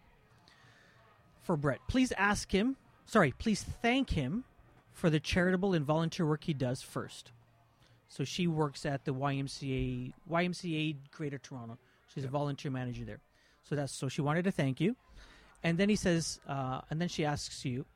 [1.45, 1.81] for Brett.
[1.89, 2.77] Please ask him.
[3.07, 4.45] Sorry, please thank him
[4.93, 7.33] for the charitable and volunteer work he does first.
[8.09, 11.79] So she works at the YMCA YMCA Greater Toronto.
[12.13, 13.21] She's a volunteer manager there.
[13.69, 14.95] So that's so she wanted to thank you,
[15.63, 17.87] and then he says, uh, and then she asks you,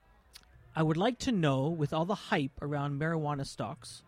[0.75, 4.03] I would like to know with all the hype around marijuana stocks,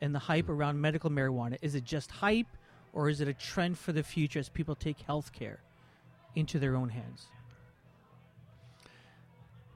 [0.00, 2.48] and the hype around medical marijuana, is it just hype,
[2.92, 5.60] or is it a trend for the future as people take health care
[6.34, 7.28] into their own hands?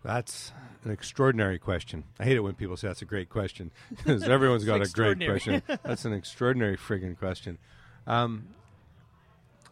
[0.03, 0.53] That's
[0.85, 2.05] an extraordinary question.
[2.19, 5.19] I hate it when people say that's a great question because everyone's got a great
[5.19, 5.63] question.
[5.83, 7.59] That's an extraordinary friggin' question.
[8.07, 8.47] Um,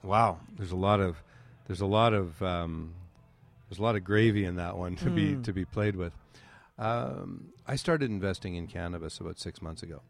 [0.03, 1.23] wow, there's a lot of
[1.67, 2.93] there's a lot of um,
[3.69, 5.45] there's a lot of gravy in that one to be Mm.
[5.45, 6.12] to be played with.
[6.79, 10.03] Um, I started investing in cannabis about six months ago,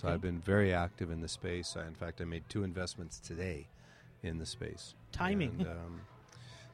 [0.00, 1.76] so I've been very active in the space.
[1.76, 3.66] I, in fact, I made two investments today
[4.22, 4.94] in the space.
[5.12, 5.56] Timing.
[5.58, 6.00] And, um,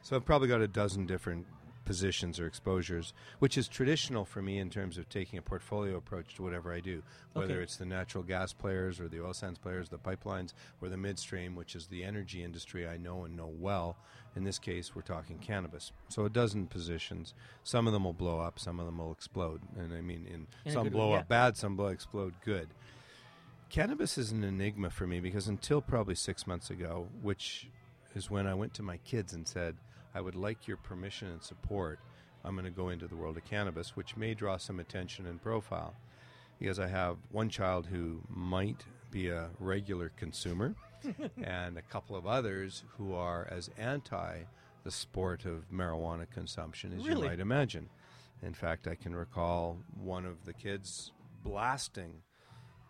[0.03, 1.45] so I've probably got a dozen different
[1.91, 6.33] positions or exposures, which is traditional for me in terms of taking a portfolio approach
[6.35, 7.63] to whatever I do, whether Okay.
[7.63, 11.53] it's the natural gas players or the oil sands players, the pipelines, or the midstream,
[11.53, 13.97] which is the energy industry I know and know well.
[14.37, 15.91] In this case, we're talking cannabis.
[16.07, 17.33] So a dozen positions.
[17.65, 19.59] Some of them will blow up, some of them will explode.
[19.77, 21.19] And I mean, in, In some way, blow yeah.
[21.19, 22.69] up bad, some blow explode good.
[23.67, 27.67] Cannabis is an enigma for me because until probably six months ago, which
[28.15, 29.75] is when I went to my kids and said,
[30.13, 31.99] I would like your permission and support.
[32.43, 35.41] I'm going to go into the world of cannabis, which may draw some attention and
[35.41, 35.95] profile
[36.59, 40.75] because I have one child who might be a regular consumer
[41.43, 44.39] and a couple of others who are as anti
[44.83, 47.21] the sport of marijuana consumption as Really?
[47.21, 47.89] you might imagine.
[48.41, 51.11] In fact, I can recall one of the kids
[51.43, 52.13] blasting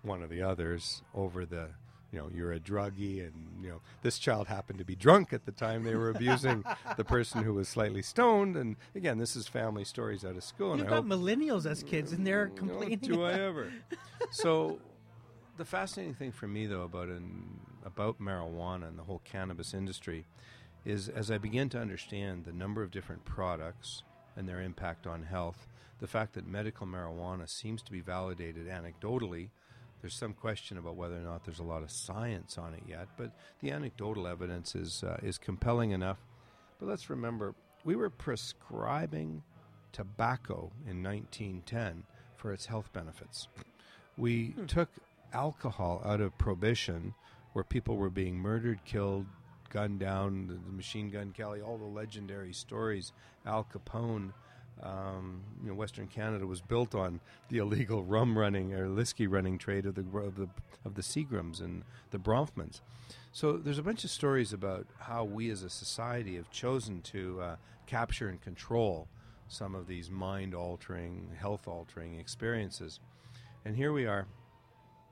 [0.01, 1.69] one of the others over the
[2.11, 5.45] you know you're a druggie and you know this child happened to be drunk at
[5.45, 6.63] the time they were abusing
[6.97, 10.77] the person who was slightly stoned and again this is family stories out of school
[10.77, 12.99] You've I got millennials as kids, and they're mm, Oh, complaining.
[12.99, 13.71] do I ever?
[14.31, 14.79] so,
[15.57, 20.25] the fascinating thing for me, though, about an, about marijuana and the whole cannabis industry,
[20.85, 24.03] is as I begin to understand the number of different products
[24.35, 25.67] and their impact on health,
[25.99, 29.49] the fact that medical marijuana seems to be validated anecdotally
[30.01, 33.07] There's some question about whether or not there's a lot of science on it yet,
[33.17, 36.17] but the anecdotal evidence is uh, is compelling enough.
[36.79, 37.53] But let's remember,
[37.85, 39.43] we were prescribing
[39.91, 42.03] tobacco in 1910
[42.35, 43.47] for its health benefits.
[44.17, 44.89] We took
[45.33, 47.13] alcohol out of prohibition,
[47.53, 49.27] where people were being murdered, killed,
[49.69, 53.13] gunned down, the, the machine gun Kelly, all the legendary stories,
[53.45, 54.33] Al Capone.
[54.81, 59.57] Um, you know, Western Canada was built on the illegal rum running or whiskey running
[59.57, 60.49] trade of the of the
[60.83, 62.81] of the Seagrams and the Bronfmans.
[63.31, 67.41] So there's a bunch of stories about how we as a society have chosen to
[67.41, 67.55] uh,
[67.85, 69.07] capture and control
[69.47, 72.99] some of these mind altering, health altering experiences.
[73.63, 74.27] And here we are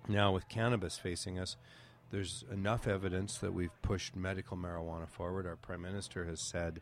[0.07, 1.55] now with cannabis facing us.
[2.09, 5.45] There's enough evidence that we've pushed medical marijuana forward.
[5.45, 6.81] Our prime minister has said,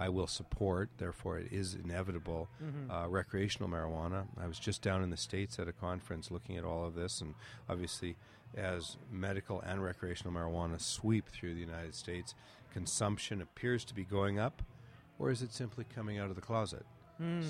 [0.00, 2.48] I will support, therefore, it is inevitable,
[2.88, 4.26] uh, recreational marijuana.
[4.40, 7.20] I was just down in the States at a conference looking at all of this,
[7.20, 7.34] and
[7.68, 8.16] obviously,
[8.56, 12.34] as medical and recreational marijuana sweep through the United States,
[12.72, 14.62] consumption appears to be going up,
[15.18, 16.86] or is it simply coming out of the closet?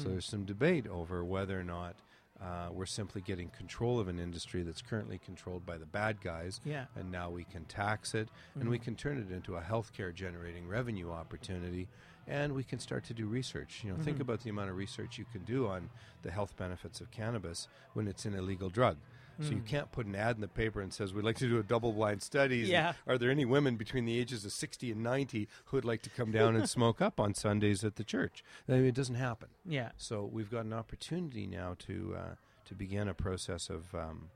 [0.02, 1.94] So there's some debate over whether or not
[2.42, 6.62] uh, we're simply getting control of an industry that's currently controlled by the bad guys,
[6.64, 6.87] Yeah.
[6.96, 10.66] and now we can tax it, and we can turn it into a healthcare generating
[10.66, 11.87] revenue opportunity,
[12.28, 13.80] and we can start to do research.
[13.82, 15.90] You know, think about the amount of research you can do on
[16.22, 18.98] the health benefits of cannabis when it's an illegal drug.
[19.40, 21.60] So you can't put an ad in the paper and says we'd like to do
[21.60, 22.58] a double-blind study.
[22.58, 22.94] Yeah.
[23.06, 26.10] Are there any women between the ages of 60 and 90 who would like to
[26.10, 28.42] come down and smoke up on Sundays at the church?
[28.68, 29.48] I mean, it doesn't happen.
[29.64, 29.90] Yeah.
[29.96, 34.30] So we've got an opportunity now to uh, to begin a process of um,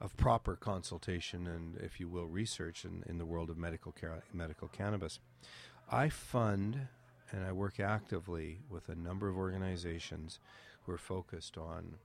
[0.00, 4.22] of proper consultation and, if you will, research in, in the world of medical care,
[4.32, 5.20] medical cannabis.
[5.90, 6.88] I fund
[7.32, 10.38] and I work actively with a number of organizations
[10.82, 11.96] who are focused on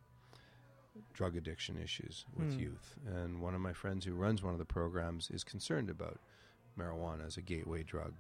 [1.13, 2.95] drug addiction issues with youth.
[3.05, 6.19] And one of my friends who runs one of the programs is concerned about
[6.79, 8.13] marijuana as a gateway drug.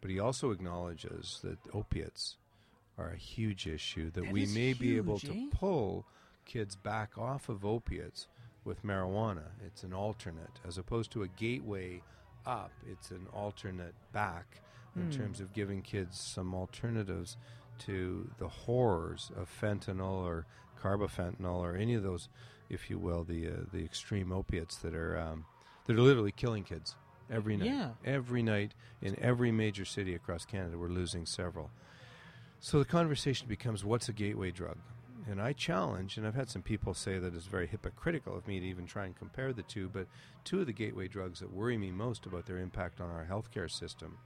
[0.00, 2.36] But he also acknowledges that opiates
[2.98, 5.46] are a huge issue, that, That we may be able huge, to eh?
[5.52, 6.06] pull
[6.44, 8.26] kids back off of opiates
[8.64, 9.48] with marijuana.
[9.66, 12.02] It's an alternate, as opposed to a gateway
[12.46, 14.60] up, it's an alternate back
[14.96, 15.10] in Hmm.
[15.10, 17.36] terms of giving kids some alternatives
[17.80, 20.46] to the horrors of fentanyl or
[20.82, 22.28] carbafentanil or any of those,
[22.68, 25.44] if you will, the uh, the extreme opiates that are um,
[25.86, 26.96] that are literally killing kids
[27.30, 27.66] every night.
[27.70, 27.90] Yeah.
[28.04, 31.70] Every night in every major city across Canada, we're losing several.
[32.58, 34.78] So the conversation becomes what's a gateway drug?
[35.26, 38.58] And I challenge, and I've had some people say that it's very hypocritical of me
[38.58, 40.06] to even try and compare the two, but
[40.44, 43.70] two of the gateway drugs that worry me most about their impact on our healthcare
[43.70, 44.18] system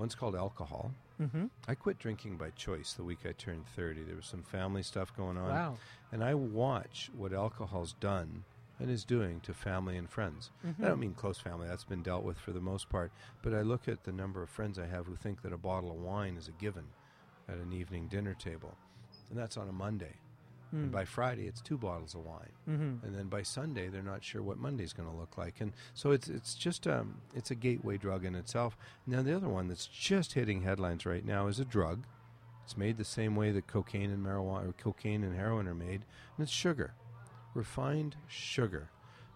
[0.00, 0.92] one's called alcohol.
[1.20, 1.46] Mm-hmm.
[1.68, 4.02] I quit drinking by choice the week I turned 30.
[4.02, 5.48] There was some family stuff going on.
[5.48, 5.76] Wow.
[6.10, 8.44] And I watch what alcohol's done
[8.80, 10.50] and is doing to family and friends.
[10.64, 13.12] I don't mean close family, that's been dealt with for the most part.
[13.42, 15.90] But I look at the number of friends I have who think that a bottle
[15.90, 16.86] of wine is a given
[17.46, 18.74] at an evening dinner table.
[19.28, 20.14] And that's on a Monday.
[20.72, 23.04] And by Friday, it's two bottles of wine, Mm-hmm.
[23.04, 25.60] and then by Sunday, they're not sure what Monday's going to look like.
[25.60, 28.76] And so it's it's just um, it's a gateway drug in itself.
[29.06, 32.04] Now the other one that's just hitting headlines right now is a drug.
[32.64, 36.02] It's made the same way that cocaine and marijuana, or cocaine and heroin are made,
[36.36, 36.94] and it's sugar,
[37.52, 38.90] refined sugar.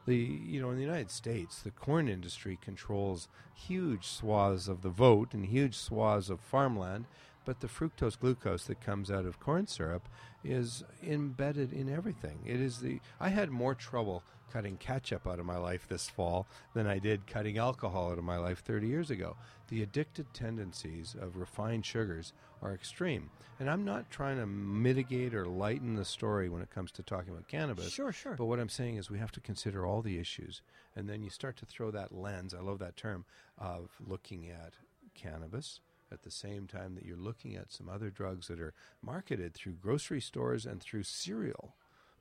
[0.06, 4.88] The you know in the United States, the corn industry controls huge swaths of the
[4.90, 7.06] vote and huge swaths of farmland,
[7.44, 10.08] but the fructose glucose that comes out of corn syrup
[10.42, 12.38] is embedded in everything.
[12.44, 16.46] It is the I had more trouble cutting ketchup out of my life this fall
[16.74, 19.36] than I did cutting alcohol out of my life 30 years ago.
[19.68, 23.30] The addicted tendencies of refined sugars are extreme.
[23.58, 27.32] And I'm not trying to mitigate or lighten the story when it comes to talking
[27.32, 27.92] about cannabis.
[27.92, 28.36] Sure, sure.
[28.36, 30.62] But what I'm saying is we have to consider all the issues.
[30.94, 33.24] And then you start to throw that lens, I love that term,
[33.58, 34.74] of looking at
[35.14, 35.80] cannabis
[36.12, 39.72] at the same time that you're looking at some other drugs that are marketed through
[39.74, 41.74] grocery stores and through cereal.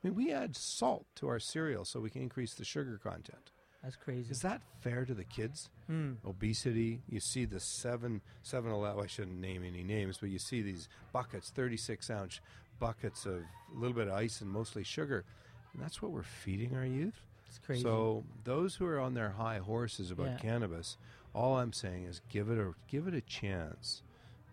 [0.04, 3.52] I mean, we add salt to our cereal so we can increase the sugar content.
[3.84, 4.32] That's crazy.
[4.32, 5.70] Is that fair to the kids?
[5.92, 6.16] Mm.
[6.26, 7.02] Obesity.
[7.10, 9.04] You see the seven, seven eleven.
[9.04, 12.40] I shouldn't name any names, but you see these buckets, thirty-six ounce
[12.80, 15.26] buckets of a little bit of ice and mostly sugar,
[15.74, 17.22] and that's what we're feeding our youth.
[17.50, 17.84] It's crazy.
[17.84, 20.38] So those who are on their high horses about Yeah.
[20.38, 20.98] cannabis,
[21.34, 24.04] all I'm saying is give it a give it a chance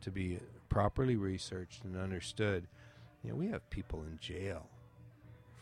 [0.00, 0.38] to be
[0.68, 2.66] properly researched and understood.
[3.22, 4.66] You know, we have people in jail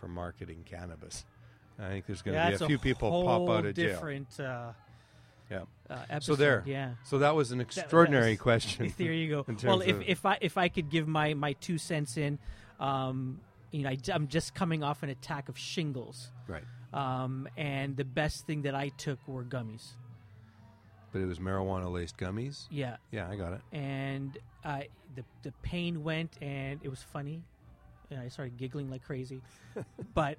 [0.01, 1.25] for marketing cannabis.
[1.79, 3.89] I think there's going to yeah, be a few people pop out of jail.
[3.89, 4.73] different, Uh,
[5.51, 5.63] Yeah.
[5.89, 6.63] uh, So there.
[6.67, 6.95] Yeah.
[7.05, 8.93] So that was an That- extraordinary that's- question.
[8.97, 9.45] there you go.
[9.65, 12.39] Well, if, if I if I could give my my two cents in,
[12.79, 16.31] um, you know, I, am just coming off an attack of shingles.
[16.47, 16.65] right.
[16.93, 19.93] um, and the best thing that I took were gummies.
[21.13, 22.67] But it was marijuana laced gummies.
[22.71, 23.61] Yeah, Yeah, I got it.
[23.73, 24.81] and uh,
[25.15, 27.43] the the pain went, and it was funny.
[28.11, 29.41] And I started giggling like crazy,
[30.15, 30.39] but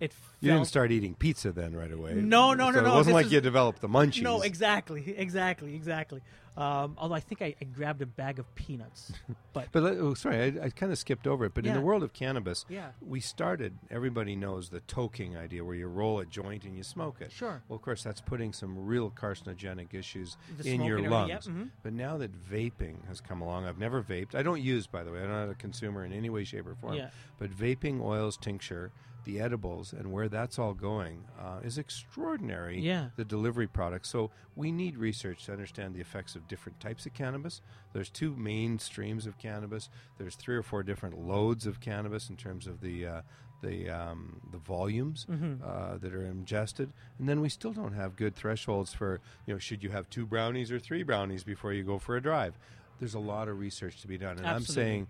[0.00, 2.14] it You felt didn't start eating pizza then right away.
[2.14, 4.22] No, no, no, So no, It wasn't this like is- you developed the munchies.
[4.22, 6.20] No, exactly, exactly, exactly.
[6.56, 9.12] Um, although I think I, I grabbed a bag of peanuts,
[9.54, 11.54] but But oh, sorry, I, I kind of skipped over it.
[11.54, 12.90] But in the world of cannabis, Yeah.
[13.00, 13.78] we started.
[13.90, 17.32] Everybody knows the toking idea, where you roll a joint and you smoke it.
[17.32, 17.62] Sure.
[17.68, 21.28] Well, of course, that's putting some real carcinogenic issues The in your lungs.
[21.30, 21.70] yep, mhm.
[21.82, 24.34] But now that vaping has come along, I've never vaped.
[24.34, 25.20] I don't use, by the way.
[25.22, 26.94] I'm not a consumer in any way, shape, or form.
[26.94, 27.08] Yeah.
[27.38, 28.92] But vaping, oils, tincture,
[29.24, 32.80] the edibles, and where that's all going uh, is extraordinary.
[32.80, 33.08] Yeah.
[33.16, 34.08] The delivery products.
[34.10, 37.60] So we need research to understand the effects of different types of cannabis.
[37.92, 39.88] There's two main streams of cannabis.
[40.18, 43.06] There's three or four different loads of cannabis in terms of the.
[43.06, 43.20] Uh,
[43.62, 45.62] the um, the volumes Mm-hmm.
[45.64, 49.58] uh, that are ingested, and then we still don't have good thresholds for you know
[49.60, 52.58] should you have two brownies or three brownies before you go for a drive.
[52.98, 55.06] There's a lot of research to be done, and I'm saying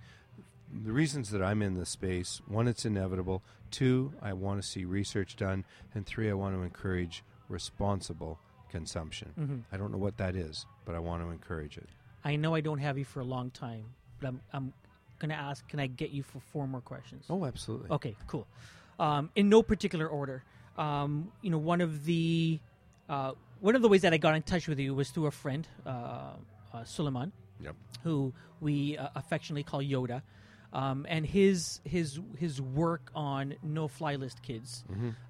[0.85, 3.43] the reasons that I'm in this space one, it's inevitable.
[3.71, 8.39] Two, I want to see research done, and three, I want to encourage responsible
[8.71, 9.33] consumption.
[9.39, 9.57] Mm-hmm.
[9.73, 11.89] I don't know what that is, but I want to encourage it.
[12.25, 13.85] I know I don't have you for a long time,
[14.21, 14.73] but I'm I'm
[15.19, 15.67] gonna ask.
[15.69, 17.25] Can I get you for four more questions?
[17.29, 17.91] Oh, absolutely.
[17.91, 18.47] Okay, cool.
[18.99, 20.43] Um, in no particular order.
[20.79, 22.59] Um, you know, one of the
[23.09, 25.31] uh, one of the ways that I got in touch with you was through a
[25.31, 25.91] friend, uh,
[26.73, 27.77] uh, Suleiman, Yep.
[28.03, 30.23] who we uh, affectionately call Yoda,
[30.73, 34.85] um, and his his his work on no fly list kids.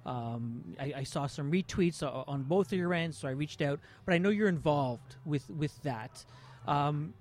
[0.05, 3.79] Um, I, I saw some retweets on both of your ends, so I reached out.
[4.05, 6.23] But I know you're involved with with that.
[6.67, 7.13] Um,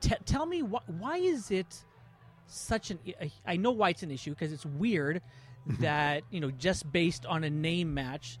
[0.00, 1.84] t- tell me wh- why is it
[2.46, 2.98] such an?
[3.46, 5.22] I know why it's an issue because it's weird
[5.80, 8.38] that you know just based on a name match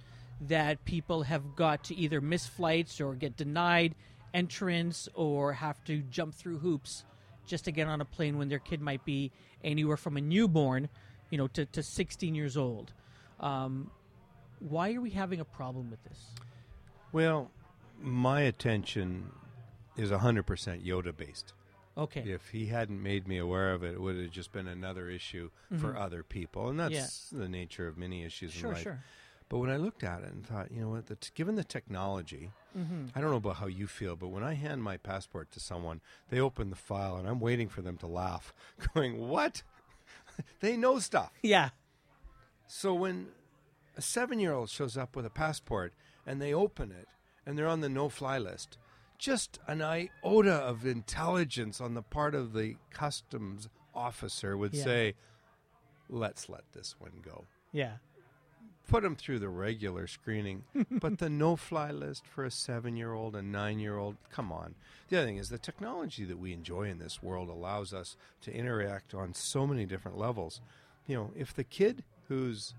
[0.48, 3.94] that people have got to either miss flights or get denied
[4.34, 7.04] entrance or have to jump through hoops
[7.52, 9.30] just to get on a plane when their kid might be
[9.62, 10.88] anywhere from a newborn,
[11.28, 12.94] you know, to, to 16 years old.
[13.40, 13.90] Um,
[14.58, 16.18] why are we having a problem with this?
[17.12, 17.50] Well,
[18.00, 19.30] my attention
[19.98, 21.52] is 100% Yoda based.
[21.98, 22.22] Okay.
[22.22, 25.50] If he hadn't made me aware of it, it would have just been another issue
[25.78, 28.82] for other people, and that's the nature of many issues Sure, in life.
[28.82, 29.04] sure.
[29.52, 31.62] But when I looked at it and thought, you know what, the t- given the
[31.62, 33.08] technology, mm-hmm.
[33.14, 36.00] I don't know about how you feel, but when I hand my passport to someone,
[36.30, 38.54] they open the file, and I'm waiting for them to laugh,
[38.94, 39.62] going, "What?
[40.60, 41.68] they know stuff." Yeah.
[42.66, 43.26] So when
[43.94, 45.92] a seven year old shows up with a passport
[46.26, 47.06] and they open it
[47.44, 48.78] and they're on the no fly list,
[49.18, 54.84] just an iota of intelligence on the part of the customs officer would Yeah.
[54.84, 55.14] say,
[56.08, 57.44] let's let this one go.
[57.70, 57.96] Yeah.
[58.88, 63.12] Put them through the regular screening, but the no fly list for a seven year
[63.14, 64.74] old, a nine year old, come on.
[65.08, 68.52] The other thing is the technology that we enjoy in this world allows us to
[68.54, 70.60] interact on so many different levels.
[71.06, 72.74] You know, if the kid who's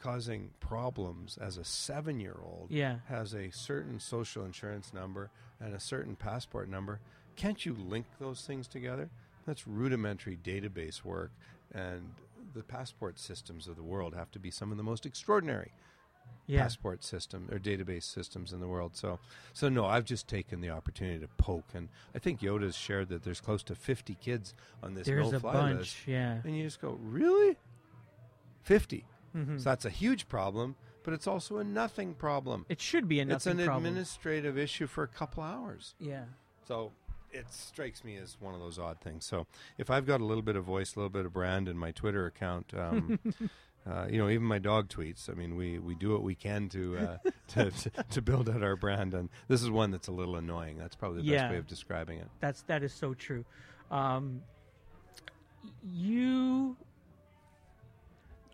[0.00, 2.98] causing problems as a seven year old Yeah.
[3.08, 5.30] has a certain social insurance number
[5.60, 7.00] and a certain passport number,
[7.36, 9.08] can't you link those things together?
[9.46, 11.30] That's rudimentary database work,
[11.72, 12.14] and
[12.54, 15.72] the passport systems of the world have to be some of the most extraordinary
[16.46, 16.62] Yeah.
[16.62, 18.96] passport system or database systems in the world.
[18.96, 19.18] So,
[19.52, 23.22] so no, I've just taken the opportunity to poke, and I think Yoda's shared that
[23.24, 25.78] there's close to 50 kids on this There's a no-fly bunch.
[25.78, 26.40] list, Yeah.
[26.44, 27.56] and you just go, really,
[28.62, 29.04] 50?
[29.34, 29.58] Mhm.
[29.58, 32.64] So that's a huge problem, but it's also a nothing problem.
[32.68, 33.36] It should be a nothing.
[33.36, 33.86] It's an problem.
[33.86, 35.94] administrative issue for a couple hours.
[35.98, 36.24] yeah.
[36.66, 36.92] So
[37.34, 39.26] it strikes me as one of those odd things.
[39.26, 41.76] So if I've got a little bit of voice, a little bit of brand in
[41.76, 43.18] my Twitter account, um,
[43.90, 45.28] uh, you know, even my dog tweets.
[45.28, 47.16] I mean, we, we do what we can to, uh,
[47.48, 50.78] to, to to build out our brand, and this is one that's a little annoying.
[50.78, 51.40] That's probably the Yeah.
[51.42, 52.28] best way of describing it.
[52.40, 53.44] That's that is so true.
[53.90, 54.40] Um,
[55.82, 56.76] you,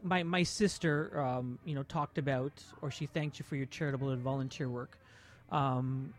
[0.03, 4.11] my my sister, um, you know, talked about, or she thanked you for your charitable
[4.11, 4.97] and volunteer work.
[5.53, 6.15] Um,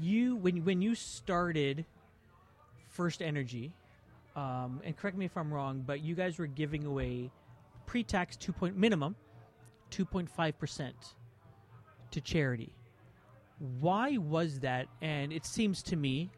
[0.00, 1.84] you when when you started
[2.88, 3.72] First Energy,
[4.36, 7.30] um, and correct me if I'm wrong, but you guys were giving away
[7.86, 9.16] pre-tax two point minimum,
[9.90, 10.94] two point five percent
[12.10, 12.72] to charity.
[13.80, 14.86] Why was that?
[15.00, 16.30] And it seems to me,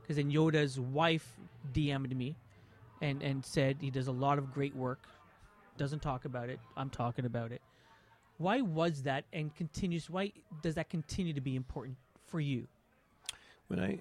[0.00, 1.28] because then Yoda's wife
[1.72, 2.36] DM'd me
[3.00, 5.06] and, and said he does a lot of great work.
[5.76, 6.60] Doesn't talk about it.
[6.76, 7.62] I'm talking about it.
[8.38, 10.10] Why was that and continues?
[10.10, 12.66] Why does that continue to be important for you?
[13.68, 14.00] When I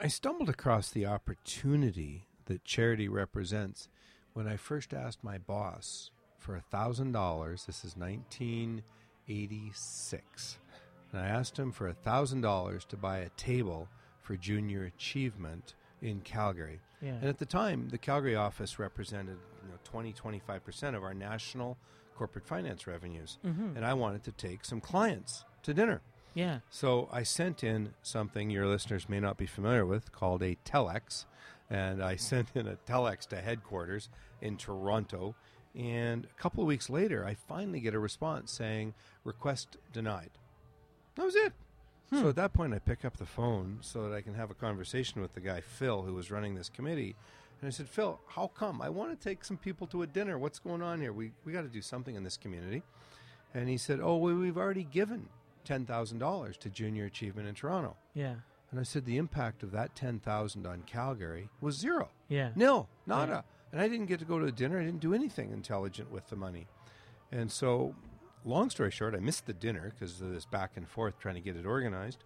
[0.00, 3.88] I stumbled across the opportunity that charity represents
[4.32, 7.64] when I first asked my boss for a thousand dollars.
[7.66, 10.58] This is 1986,
[11.12, 13.88] and I asked him for a thousand dollars to buy a table
[14.20, 16.78] for junior achievement in Calgary.
[17.02, 17.14] Yeah.
[17.14, 21.76] And at the time, the Calgary office represented you know, 20, 25% of our national
[22.14, 23.38] corporate finance revenues.
[23.44, 23.76] Mm-hmm.
[23.76, 26.02] And I wanted to take some clients to dinner.
[26.38, 26.60] Yeah.
[26.70, 31.24] So I sent in something your listeners may not be familiar with called a telex.
[31.68, 34.08] And I sent in a telex to headquarters
[34.40, 35.34] in Toronto.
[35.74, 40.30] And a couple of weeks later, I finally get a response saying, request denied.
[41.16, 41.54] That was it.
[42.10, 42.28] So hmm.
[42.28, 45.20] at that point, I pick up the phone so that I can have a conversation
[45.20, 47.16] with the guy, Phil, who was running this committee.
[47.60, 48.80] And I said, Phil, how come?
[48.80, 50.38] I want to take some people to a dinner.
[50.38, 51.12] What's going on here?
[51.12, 52.84] We, we got to do something in this community.
[53.52, 55.28] And he said, Oh, well, we've already given
[55.68, 57.96] $10,000 to junior achievement in Toronto.
[58.14, 58.34] Yeah.
[58.70, 62.10] And I said, The impact of that 10000 on Calgary was zero.
[62.28, 62.50] Yeah.
[62.54, 63.44] Nil, nada.
[63.72, 64.80] And I didn't get to go to a dinner.
[64.80, 66.66] I didn't do anything intelligent with the money.
[67.30, 67.94] And so,
[68.44, 71.40] long story short, I missed the dinner because of this back and forth trying to
[71.40, 72.24] get it organized.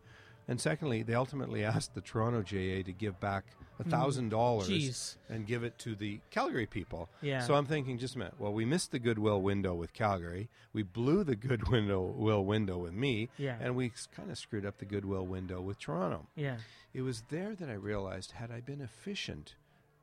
[0.48, 3.44] And secondly, they ultimately asked the Toronto JA to give back
[3.78, 7.08] a thousand dollars and give it to the Calgary people.
[7.20, 7.40] Yeah.
[7.40, 8.34] So I'm thinking, just a minute.
[8.38, 10.48] Well, we missed the goodwill window with Calgary.
[10.72, 13.28] We blew the goodwill window with me.
[13.38, 13.56] Yeah.
[13.60, 16.28] And we kind of screwed up the goodwill window with Toronto.
[16.36, 16.56] Yeah.
[16.92, 19.56] It was there that I realized had I been efficient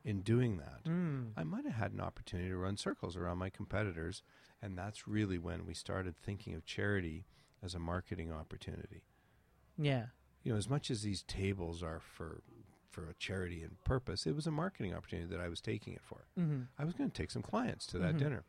[0.04, 1.32] in doing that, Mm.
[1.36, 4.22] I might have had an opportunity to run circles around my competitors.
[4.62, 7.24] And that's really when we started thinking of charity
[7.62, 9.02] as a marketing opportunity.
[9.78, 10.06] Yeah.
[10.42, 12.42] You know, as much as these tables are for
[12.90, 16.02] for a charity and purpose, it was a marketing opportunity that I was taking it
[16.02, 16.24] for.
[16.36, 16.62] Mm-hmm.
[16.76, 18.18] I was going to take some clients to that Mhm.
[18.18, 18.44] dinner.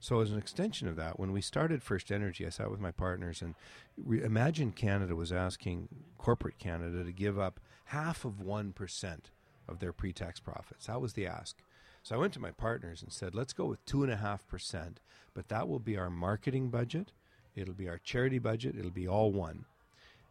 [0.00, 2.90] So, as an extension of that, when we started First Energy, I sat with my
[2.90, 3.54] partners and
[3.98, 9.30] re- Imagine Canada was asking corporate Canada to give up half of 1%
[9.68, 10.86] of their pre tax profits.
[10.86, 11.62] That was the ask.
[12.02, 14.96] So, I went to my partners and said, let's go with 2.5%,
[15.34, 17.12] but that will be our marketing budget,
[17.54, 19.66] it'll be our charity budget, it'll be all one.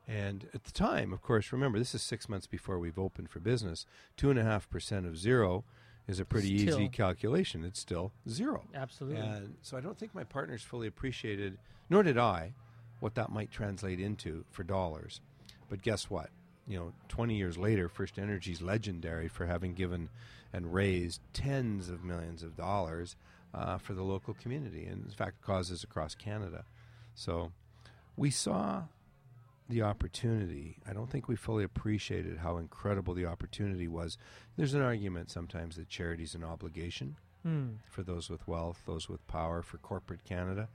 [0.07, 3.39] And at the time, of course, remember, this is six months before we've opened for
[3.39, 3.85] business.
[4.17, 5.63] 2.5% of zero
[6.07, 6.79] is a pretty Still.
[6.79, 7.63] easy calculation.
[7.63, 8.63] It's still zero.
[8.73, 9.19] Absolutely.
[9.21, 11.57] And so I don't think my partners fully appreciated,
[11.89, 12.53] nor did I,
[12.99, 15.21] what that might translate into for dollars.
[15.69, 16.29] But guess what?
[16.67, 20.09] You know, 20 years later, First Energy's legendary for having given
[20.53, 23.15] and raised tens of millions of dollars
[23.53, 26.65] uh, for the local community, and in fact, causes across Canada.
[27.15, 27.51] So
[28.15, 28.83] we saw
[29.71, 30.77] the opportunity.
[30.87, 34.17] I don't think we fully appreciated how incredible the opportunity was.
[34.57, 37.15] There's an argument sometimes that charity is an obligation
[37.45, 37.77] Mm.
[37.89, 40.69] for those with wealth, those with power, for corporate Canada.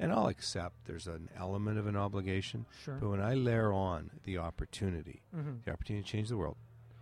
[0.00, 2.66] And I'll accept there's an element of an obligation.
[2.82, 2.96] Sure.
[3.00, 5.62] But when I layer on the opportunity, Mhm.
[5.64, 6.56] the opportunity to change the world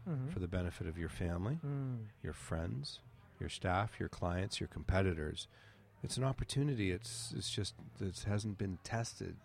[0.06, 0.30] Mhm.
[0.30, 2.06] for the benefit of your family, Mm.
[2.22, 3.00] your friends,
[3.40, 5.48] your staff, your clients, your competitors,
[6.02, 6.90] it's an opportunity.
[6.90, 9.36] It's it's just it hasn't been tested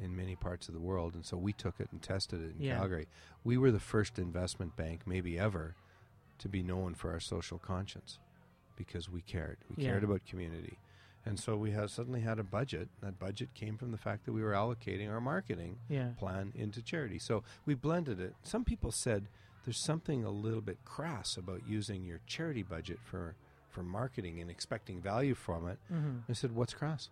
[0.00, 2.62] in many parts of the world, and so we took it and tested it in
[2.62, 2.76] Yeah.
[2.78, 3.06] Calgary.
[3.44, 5.74] We were the first investment bank, maybe ever,
[6.38, 8.18] to be known for our social conscience
[8.76, 9.58] because we cared.
[9.74, 9.90] We Yeah.
[9.92, 10.78] cared about community.
[11.24, 12.88] And so we have suddenly had a budget.
[13.00, 16.12] That budget came from the fact that we were allocating our marketing Yeah.
[16.16, 17.18] plan into charity.
[17.18, 18.36] So we blended it.
[18.42, 19.28] Some people said
[19.64, 23.34] there's something a little bit crass about using your charity budget for
[23.68, 25.78] for marketing and expecting value from it.
[25.92, 26.30] Mm-hmm.
[26.30, 27.10] I said, "What's crass?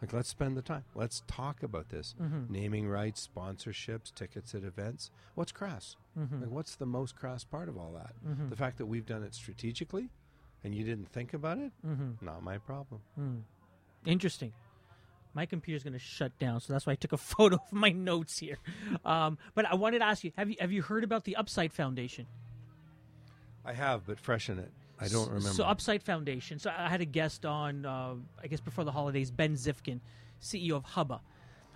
[0.00, 0.84] Like, let's spend the time.
[0.94, 2.14] Let's talk about this.
[2.20, 2.52] Mm-hmm.
[2.52, 5.10] Naming rights, sponsorships, tickets at events.
[5.34, 5.96] What's crass?
[6.18, 6.40] Mm-hmm.
[6.42, 8.14] Like, what's the most crass part of all that?
[8.26, 8.48] Mhm.
[8.48, 10.08] The fact that we've done it strategically,
[10.64, 11.72] and you didn't think about it.
[11.86, 12.24] Mm-hmm.
[12.24, 13.02] Not my problem.
[13.18, 13.42] Mm.
[14.06, 14.52] Interesting.
[15.34, 17.90] My computer's going to shut down, so that's why I took a photo of my
[17.90, 18.56] notes here.
[19.04, 21.72] Um, but I wanted to ask you: Have you have you heard about the Upside
[21.72, 22.26] Foundation?
[23.64, 24.72] I have, but freshen it.
[25.00, 25.48] I don't remember.
[25.50, 26.58] So Upside Foundation.
[26.58, 30.00] So I had a guest on, uh, I guess before the holidays, Ben Zifkin,
[30.42, 31.20] CEO of Hubba.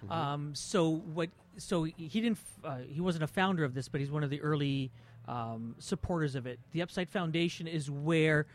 [0.05, 0.13] Mm-hmm.
[0.13, 1.31] Um, so what?
[1.57, 2.39] So he didn't.
[2.65, 4.91] Uh, he wasn't a founder of this, but he's one of the early
[5.29, 6.59] um, supporters of it.
[6.73, 8.47] The Upside Foundation is where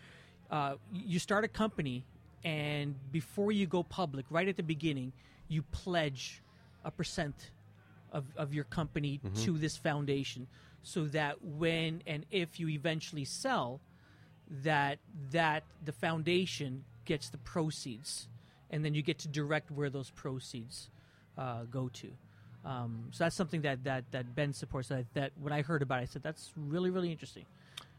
[0.51, 2.03] uh, you start a company,
[2.43, 5.13] and before you go public, right at the beginning,
[5.47, 6.41] you pledge
[6.85, 7.51] a percent
[8.11, 9.43] of, of your company Mm-hmm.
[9.45, 10.47] to this foundation,
[10.83, 13.79] so that when and if you eventually sell,
[14.63, 14.99] that
[15.31, 18.27] that the foundation gets the proceeds,
[18.69, 20.89] and then you get to direct where those proceeds
[21.37, 22.09] uh, go to.
[22.65, 24.89] Um, so that's something that, that, that Ben supports.
[24.89, 27.45] That, that when I heard about it, I said that's really really interesting.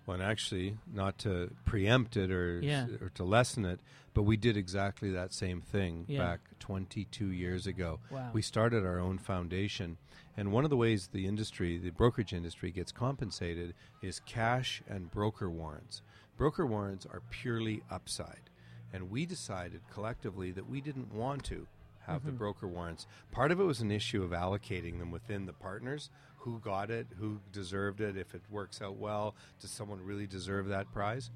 [0.06, 2.86] Well, and actually, not to preempt it or Yeah.
[3.00, 3.80] or to lessen it,
[4.14, 6.18] but we did exactly that same thing Yeah.
[6.18, 8.00] back 22 years ago.
[8.10, 8.30] Wow.
[8.32, 9.98] We started our own foundation,
[10.36, 15.10] and one of the ways the industry, the brokerage industry, gets compensated is cash and
[15.10, 16.02] broker warrants.
[16.40, 18.48] Broker warrants are purely upside.
[18.94, 21.66] and we decided collectively that we didn't want to
[22.06, 23.06] have the broker warrants.
[23.30, 26.08] Part of it was an issue of allocating them within the partners.
[26.38, 27.06] Who got it?
[27.18, 28.16] Who deserved it?
[28.16, 31.30] If it works out well, does someone really deserve that prize?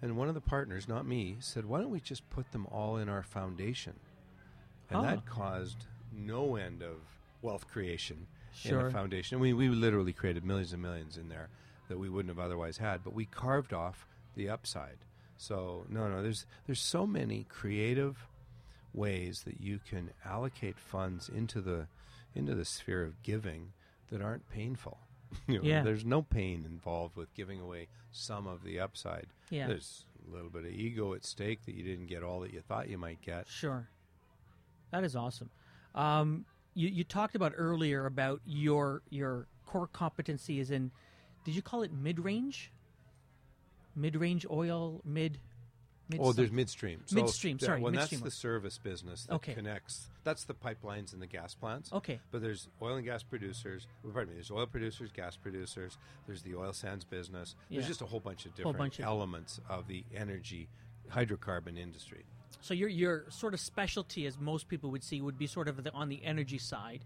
[0.00, 2.96] And one of the partners, not me, said, "Why don't we just put them all
[2.96, 3.98] in our foundation?"
[4.88, 5.02] And Ah.
[5.02, 7.00] that caused no end of
[7.42, 8.28] wealth creation
[8.64, 9.36] in the foundation.
[9.36, 11.50] I mean, we literally created millions and millions in there
[11.88, 14.06] that we wouldn't have otherwise had, but we carved off
[14.36, 14.98] the upside.
[15.36, 18.26] So no, no, there's there's so many creative
[18.92, 21.86] ways that you can allocate funds into the
[22.34, 23.72] into the sphere of giving
[24.10, 24.98] that aren't painful.
[25.48, 25.82] You know, Yeah.
[25.82, 29.26] There's no pain involved with giving away some of the upside.
[29.50, 29.66] Yeah.
[29.66, 32.60] There's a little bit of ego at stake that you didn't get all that you
[32.60, 33.48] thought you might get.
[33.48, 33.88] Sure.
[34.92, 35.50] That is awesome.
[35.96, 40.92] Um, you, you talked about earlier about your your core competency is in,
[41.44, 42.70] did you call it mid range?
[43.94, 45.38] Mid range oil, mid.
[46.08, 47.00] mid Oh, there's midstream.
[47.06, 48.20] So Midstream, sorry, Well, midstream.
[48.20, 49.54] that's the service business that Okay.
[49.54, 50.10] connects.
[50.24, 51.92] That's the pipelines and the gas plants.
[51.92, 52.20] Okay.
[52.30, 53.86] But there's oil and gas producers.
[54.02, 54.34] well, Pardon me.
[54.36, 55.96] There's oil producers, gas producers.
[56.26, 57.54] There's the oil sands business.
[57.70, 57.88] There's Yeah.
[57.88, 60.68] just a whole bunch of different bunch of- elements of the energy
[61.10, 62.24] hydrocarbon industry.
[62.60, 65.84] So your your sort of specialty, as most people would see, would be sort of
[65.84, 67.04] the, on the energy side,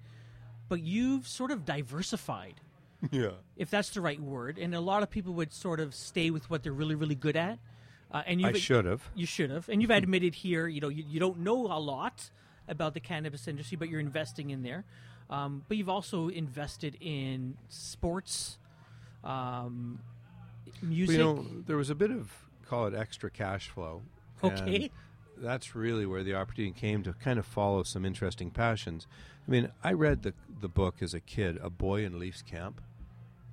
[0.68, 2.60] but you've sort of diversified,
[3.10, 3.30] yeah.
[3.56, 4.58] if that's the right word.
[4.58, 7.36] And a lot of people would sort of stay with what they're really really good
[7.36, 7.58] at.
[8.10, 9.02] Uh, and you've, should have.
[9.14, 12.30] You should have, and you've admitted here, you know, you, you don't know a lot
[12.66, 14.84] about the cannabis industry, but you're investing in there.
[15.30, 18.58] Um, but you've also invested in sports,
[19.22, 20.00] um,
[20.80, 21.12] Well, music.
[21.12, 22.32] you know, there was a bit of
[22.66, 24.02] call it extra cash flow.
[24.42, 24.90] Okay.
[25.36, 29.06] That's really where the opportunity came to kind of follow some interesting passions.
[29.46, 32.80] I mean, I read the the book as a kid, A Boy in Leaf's Camp.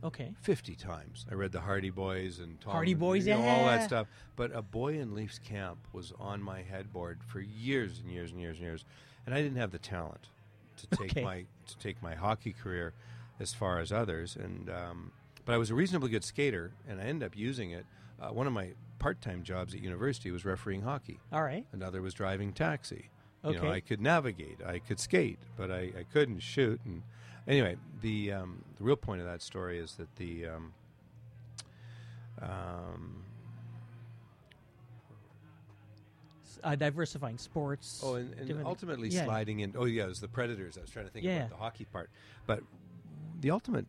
[0.03, 1.25] Okay, 50 times.
[1.29, 4.07] I read the Hardy Boys and Tom, Hardy Boys, you know, all that stuff.
[4.35, 8.39] But A Boy in Leaf's Camp was on my headboard for years and years and
[8.39, 8.85] years and years,
[9.25, 10.29] and I didn't have the talent
[10.77, 11.23] to take Okay.
[11.23, 12.93] my to take my hockey career
[13.39, 14.35] as far as others.
[14.35, 15.11] And um,
[15.45, 17.85] but I was a reasonably good skater, and I ended up using it.
[18.19, 21.19] Uh, one of my part-time jobs at university was refereeing hockey.
[21.33, 23.09] all right, Another was driving taxi.
[23.43, 23.69] You know, Okay.
[23.71, 26.79] I could navigate, I could skate, but I, I couldn't shoot.
[26.85, 27.03] And
[27.47, 30.73] anyway, the um, the real point of that story is that the um,
[32.41, 33.23] um,
[36.63, 38.01] uh, diversifying sports.
[38.03, 39.25] oh, and, and ultimately yeah.
[39.25, 39.73] sliding in.
[39.77, 40.77] Oh, yeah, it was the Predators.
[40.77, 41.37] I was trying to think Yeah.
[41.37, 42.09] about the hockey part,
[42.45, 42.61] but
[43.39, 43.85] the ultimate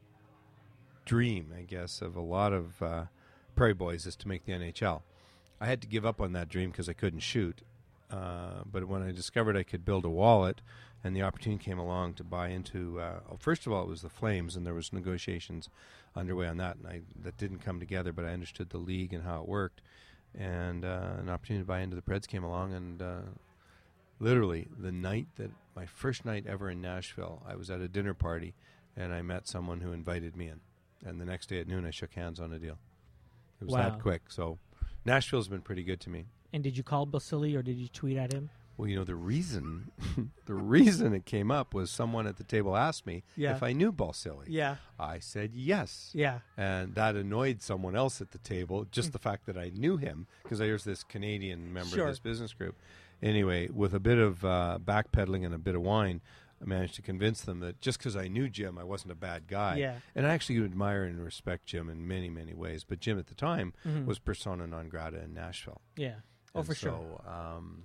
[1.04, 3.04] dream, I guess, of a lot of uh,
[3.54, 5.02] Prairie Boys is to make the NHL.
[5.61, 7.62] I had to give up on that dream because I couldn't shoot.
[8.11, 10.61] Uh, but when I discovered I could build a wallet,
[11.07, 14.02] and the opportunity came along to buy into, uh, oh, first of all, it was
[14.02, 15.68] the Flames, and there was negotiations
[16.16, 18.12] underway on that, and I that didn't come together.
[18.12, 19.80] But I understood the league and how it worked,
[20.34, 23.20] and uh, an opportunity to buy into the Preds came along, and uh,
[24.18, 28.14] literally the night that my first night ever in Nashville, I was at a dinner
[28.14, 28.54] party,
[28.96, 30.61] and I met someone who invited me in,
[31.09, 32.78] and the next day at noon, I shook hands on a deal.
[33.61, 33.90] It was Wow.
[33.90, 34.22] that quick.
[34.28, 34.59] So
[35.04, 36.26] Nashville's been pretty good to me.
[36.52, 38.50] And did you call Balsillie or did you tweet at him?
[38.77, 39.91] Well, you know, the reason
[40.47, 43.57] the reason it came up was someone at the table asked me Yeah.
[43.57, 44.47] if I knew Balsillie.
[44.49, 46.11] Yeah, I said yes.
[46.14, 49.97] yeah, And that annoyed someone else at the table, just the fact that I knew
[49.97, 52.05] him, because there's this Canadian member Sure.
[52.05, 52.77] of this business group.
[53.22, 56.20] Anyway, with a bit of uh, backpedaling and a bit of wine,
[56.61, 59.47] I managed to convince them that just because I knew Jim, I wasn't a bad
[59.47, 59.77] guy.
[59.77, 59.97] Yeah.
[60.14, 62.85] And I actually admire and respect Jim in many, many ways.
[62.85, 64.05] But Jim at the time Mhm.
[64.07, 65.81] was persona non grata in Nashville.
[65.97, 66.16] yeah.
[66.55, 67.20] Oh, And for sure.
[67.24, 67.85] so, Um,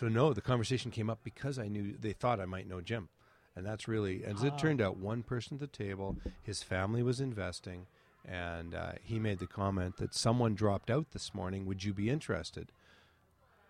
[0.00, 3.10] so no, the conversation came up because I knew they thought I might know Jim,
[3.54, 4.56] and that's really as it Ah.
[4.56, 7.86] turned out, one person at the table, his family was investing,
[8.24, 11.66] and uh, he made the comment that someone dropped out this morning.
[11.66, 12.72] Would you be interested?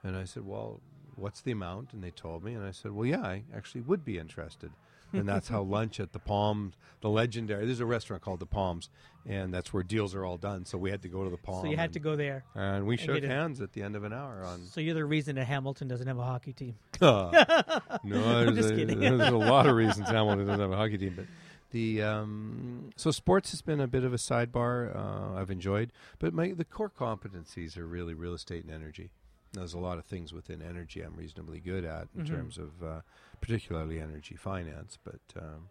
[0.05, 0.81] And I said, well,
[1.17, 1.93] what's the amount?
[1.93, 4.71] And they told me, and I said, well, yeah, I actually would be interested.
[5.13, 7.67] And that's how lunch at the Palms, the legendary.
[7.67, 8.89] There's a restaurant called the Palms,
[9.27, 10.65] and that's where deals are all done.
[10.65, 11.65] So we had to go to the Palm.
[11.65, 12.45] So you had and- to go there.
[12.55, 14.65] and we shook hands at the end of an hour on.
[14.67, 16.75] So you're the reason that Hamilton doesn't have a hockey team.
[17.01, 17.31] no,
[18.05, 19.01] there's, just a, kidding.
[19.01, 21.27] there's a lot of reasons Hamilton doesn't have a hockey team, but
[21.71, 24.95] the um, so sports has been a bit of a sidebar.
[24.95, 29.11] Uh, I've enjoyed, but my the core competencies are really real estate and energy.
[29.53, 32.27] There's a lot of things within energy I'm reasonably good at in Mhm.
[32.27, 33.01] terms of uh,
[33.41, 35.21] particularly energy finance, but.
[35.37, 35.69] Um,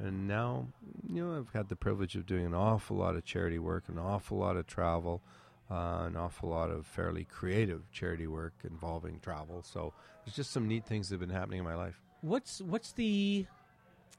[0.00, 0.68] and now,
[1.08, 3.98] you know, I've had the privilege of doing an awful lot of charity work, an
[3.98, 5.22] awful lot of travel,
[5.68, 9.62] uh, an awful lot of fairly creative charity work involving travel.
[9.64, 9.92] So
[10.24, 12.00] there's just some neat things that have been happening in my life.
[12.20, 13.46] What's what's the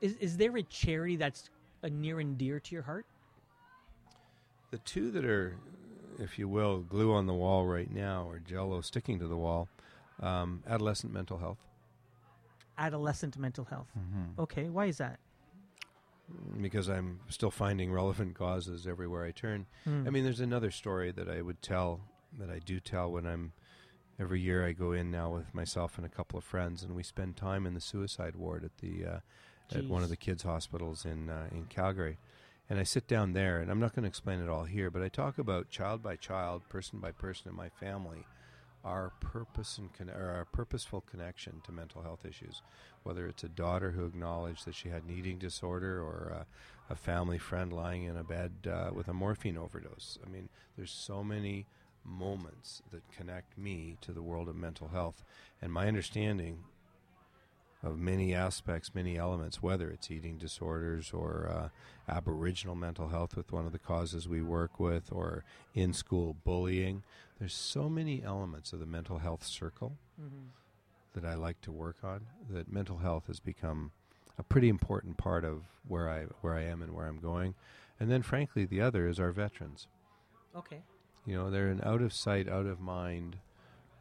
[0.02, 1.50] is is there a charity that's
[1.82, 3.06] uh, near and dear to your heart?
[4.72, 5.58] The two that are
[6.20, 9.68] if you will, glue on the wall right now, or Jello sticking to the wall.
[10.22, 11.60] Um, adolescent mental health.
[12.78, 13.88] Adolescent mental health.
[13.98, 14.42] Mm-hmm.
[14.42, 15.20] Okay, why is that?
[16.62, 19.66] Because I'm still finding relevant causes everywhere I turn.
[19.84, 20.04] Hmm.
[20.06, 22.02] I mean, there's another story that I would tell
[22.38, 23.54] that I do tell when I'm
[24.20, 27.04] every year I go in now with myself and a couple of friends, and we
[27.04, 29.20] spend time in the suicide ward at the uh,
[29.76, 32.18] at one of the kids' hospitals in uh, in Calgary.
[32.70, 35.02] And I sit down there, and I'm not going to explain it all here, but
[35.02, 38.28] I talk about child by child, person by person in my family,
[38.86, 42.62] our purpose and con- our purposeful connection to mental health issues.
[43.02, 46.44] Whether it's a daughter who acknowledged that she had an eating disorder, or uh,
[46.92, 50.20] a family friend lying in a bed uh, with a morphine overdose.
[50.24, 50.48] I mean,
[50.78, 51.66] there's so many
[52.06, 55.24] moments that connect me to the world of mental health,
[55.60, 56.66] and my understanding
[57.82, 61.70] of many aspects, many elements, whether it's eating disorders or uh,
[62.12, 67.04] Aboriginal mental health with one of the causes we work with, or in school bullying.
[67.40, 70.50] There's so many elements of the mental health circle Mhm.
[71.14, 72.28] that I like to work on.
[72.50, 73.92] That mental health has become
[74.38, 77.56] a pretty important part of where I where I am and where I'm going.
[78.00, 79.88] And then, frankly, the other is our veterans.
[80.56, 80.82] Okay.
[81.26, 83.38] You know, they're an out of sight, out of mind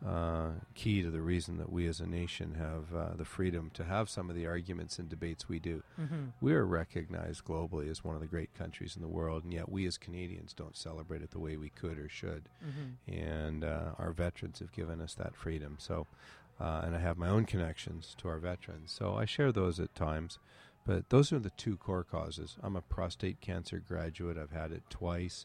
[0.07, 3.84] uh, key to the reason that we as a nation have uh, the freedom to
[3.84, 5.82] have some of the arguments and debates we do.
[6.01, 6.26] Mm-hmm.
[6.40, 9.68] We are recognized globally as one of the great countries in the world, and yet
[9.68, 12.49] we as Canadians don't celebrate it the way we could or should.
[12.64, 13.20] Mm-hmm.
[13.20, 15.76] And uh, our veterans have given us that freedom.
[15.78, 16.07] So,
[16.61, 19.94] uh, and I have my own connections to our veterans, so I share those at
[19.94, 20.38] times.
[20.86, 22.57] But those are the two core causes.
[22.62, 24.38] I'm a prostate cancer graduate.
[24.38, 25.44] I've had it twice.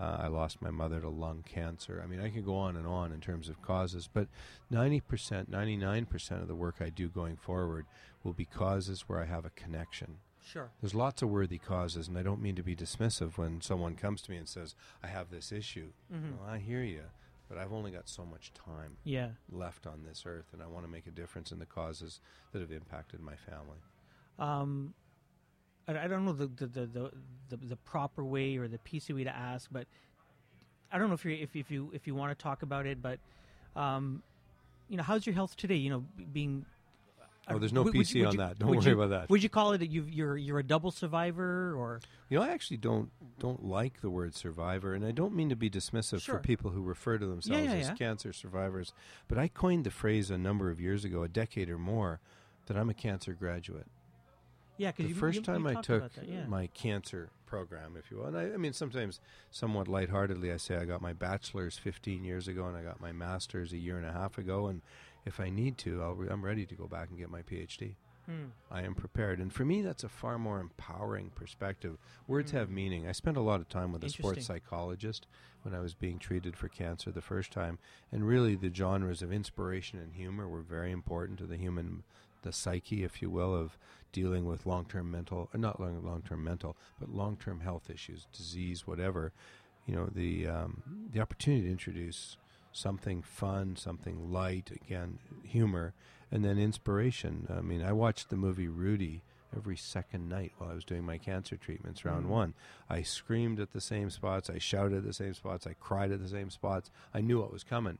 [0.00, 2.00] Uh, I lost my mother to lung cancer.
[2.02, 4.28] I mean, I can go on and on in terms of causes, but
[4.72, 7.84] 90%, 99% of the work I do going forward
[8.24, 10.16] will be causes where I have a connection.
[10.42, 10.70] Sure.
[10.80, 14.22] There's lots of worthy causes, and I don't mean to be dismissive when someone comes
[14.22, 15.92] to me and says, I have this issue.
[16.10, 16.38] Mhm.
[16.38, 17.04] Well, I hear you,
[17.50, 19.32] but I've only got so much time Yeah.
[19.50, 22.20] left on this earth, and I want to make a difference in the causes
[22.52, 23.78] that have impacted my family.
[24.38, 24.94] Um,
[25.88, 27.10] I, I don't know the the, the
[27.48, 29.86] the the proper way or the PC way to ask, but
[30.92, 33.02] I don't know if you if if you if you want to talk about it,
[33.02, 33.18] but
[33.76, 34.22] um,
[34.88, 35.76] you know, how's your health today?
[35.76, 36.64] You know, being
[37.48, 38.60] Oh, there's no would- would PC you- on that.
[38.60, 39.30] Don't worry you- about that.
[39.30, 42.50] Would you call it that you've, you're you're a double survivor or You know, I
[42.50, 43.10] actually don't
[43.40, 46.36] don't like the word survivor, and I don't mean to be dismissive Sure.
[46.36, 47.94] for people who refer to themselves yeah, as yeah.
[47.94, 48.92] cancer survivors.
[49.26, 52.20] But I coined the phrase a number of years ago, a decade or more,
[52.66, 53.86] that I'm a cancer graduate.
[54.80, 54.90] Yeah?
[54.90, 56.46] Because the you, first you- time you I took that, yeah.
[56.46, 59.20] my cancer program, if you will, and I, I mean sometimes
[59.50, 63.12] somewhat lightheartedly, I say I got my bachelor's 15 years ago, and I got my
[63.12, 64.82] master's a year and a half ago, and
[65.26, 67.94] if I need to, I'll re- I'm ready to go back and get my PhD.
[68.26, 68.46] Hmm.
[68.70, 71.98] I am prepared, and for me, that's a far more empowering perspective.
[72.28, 73.08] Words have meaning.
[73.08, 75.26] I spent a lot of time with a sports psychologist
[75.62, 77.78] when I was being treated for cancer the first time,
[78.12, 82.04] and really the genres of inspiration and humor were very important to the human,
[82.42, 83.78] the psyche, if you will, of
[84.12, 89.32] dealing with long-term mental, uh, not long, long-term mental, but long-term health issues, disease, whatever.
[89.86, 90.82] You know, the um,
[91.12, 92.36] the opportunity to introduce
[92.72, 95.92] something fun, something light, again, humor,
[96.30, 97.46] and then inspiration.
[97.50, 99.22] I mean, I watched the movie Rudy
[99.56, 102.30] every second night while I was doing my cancer treatments, round Mhm.
[102.30, 102.54] one.
[102.88, 106.20] I screamed at the same spots, I shouted at the same spots, I cried at
[106.20, 106.92] the same spots.
[107.12, 107.98] I knew what was coming,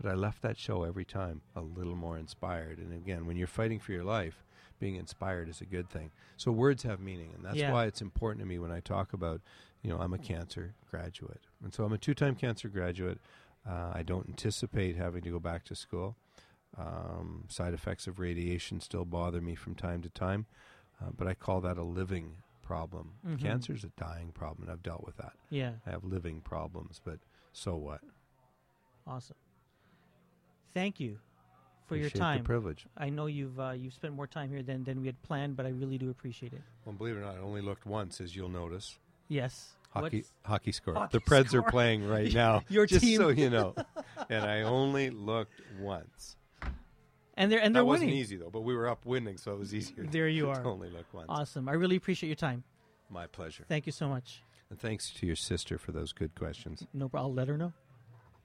[0.00, 2.78] but I left that show every time a little more inspired.
[2.78, 4.44] And again, when you're fighting for your life,
[4.78, 6.10] being inspired is a good thing.
[6.36, 7.72] So words have meaning, and that's Yeah.
[7.72, 9.40] why it's important to me when I talk about,
[9.82, 11.42] you know, I'm a cancer graduate.
[11.62, 13.20] And so I'm a two time cancer graduate.
[13.64, 16.16] Uh, I don't anticipate having to go back to school.
[16.76, 20.46] Um, side effects of radiation still bother me from time to time,
[21.00, 23.12] uh, but I call that a living problem.
[23.24, 23.38] Mhm.
[23.38, 25.34] Cancer is a dying problem, and I've dealt with that.
[25.50, 27.20] yeah, I have living problems, but
[27.52, 28.00] so what?
[29.06, 29.36] awesome.
[30.74, 31.18] Thank you
[31.86, 32.38] for your Appreciate time.
[32.38, 32.86] The privilege.
[32.96, 35.66] I know you've uh, you've spent more time here than, than we had planned, but
[35.66, 36.62] I really do appreciate it.
[36.84, 38.98] Well, believe it or not, I only looked once, as you'll notice.
[39.28, 39.72] Yes.
[39.90, 40.94] Hockey, What's- hockey score.
[40.94, 41.60] Hockey the Preds score.
[41.60, 42.62] are playing right now.
[42.68, 43.18] Your just team.
[43.20, 43.74] so you know.
[44.30, 46.36] and I only looked once.
[47.36, 49.58] and they're and they're that wasn't easy though, but we were up winning, so it
[49.58, 50.04] was easier.
[50.04, 50.64] There you are.
[50.64, 51.26] only look once.
[51.28, 51.68] Awesome.
[51.68, 52.64] I really appreciate your time.
[53.10, 53.64] My pleasure.
[53.68, 54.42] Thank you so much.
[54.70, 56.86] And thanks to your sister for those good questions.
[56.94, 57.30] No, problem.
[57.30, 57.74] I'll let her know.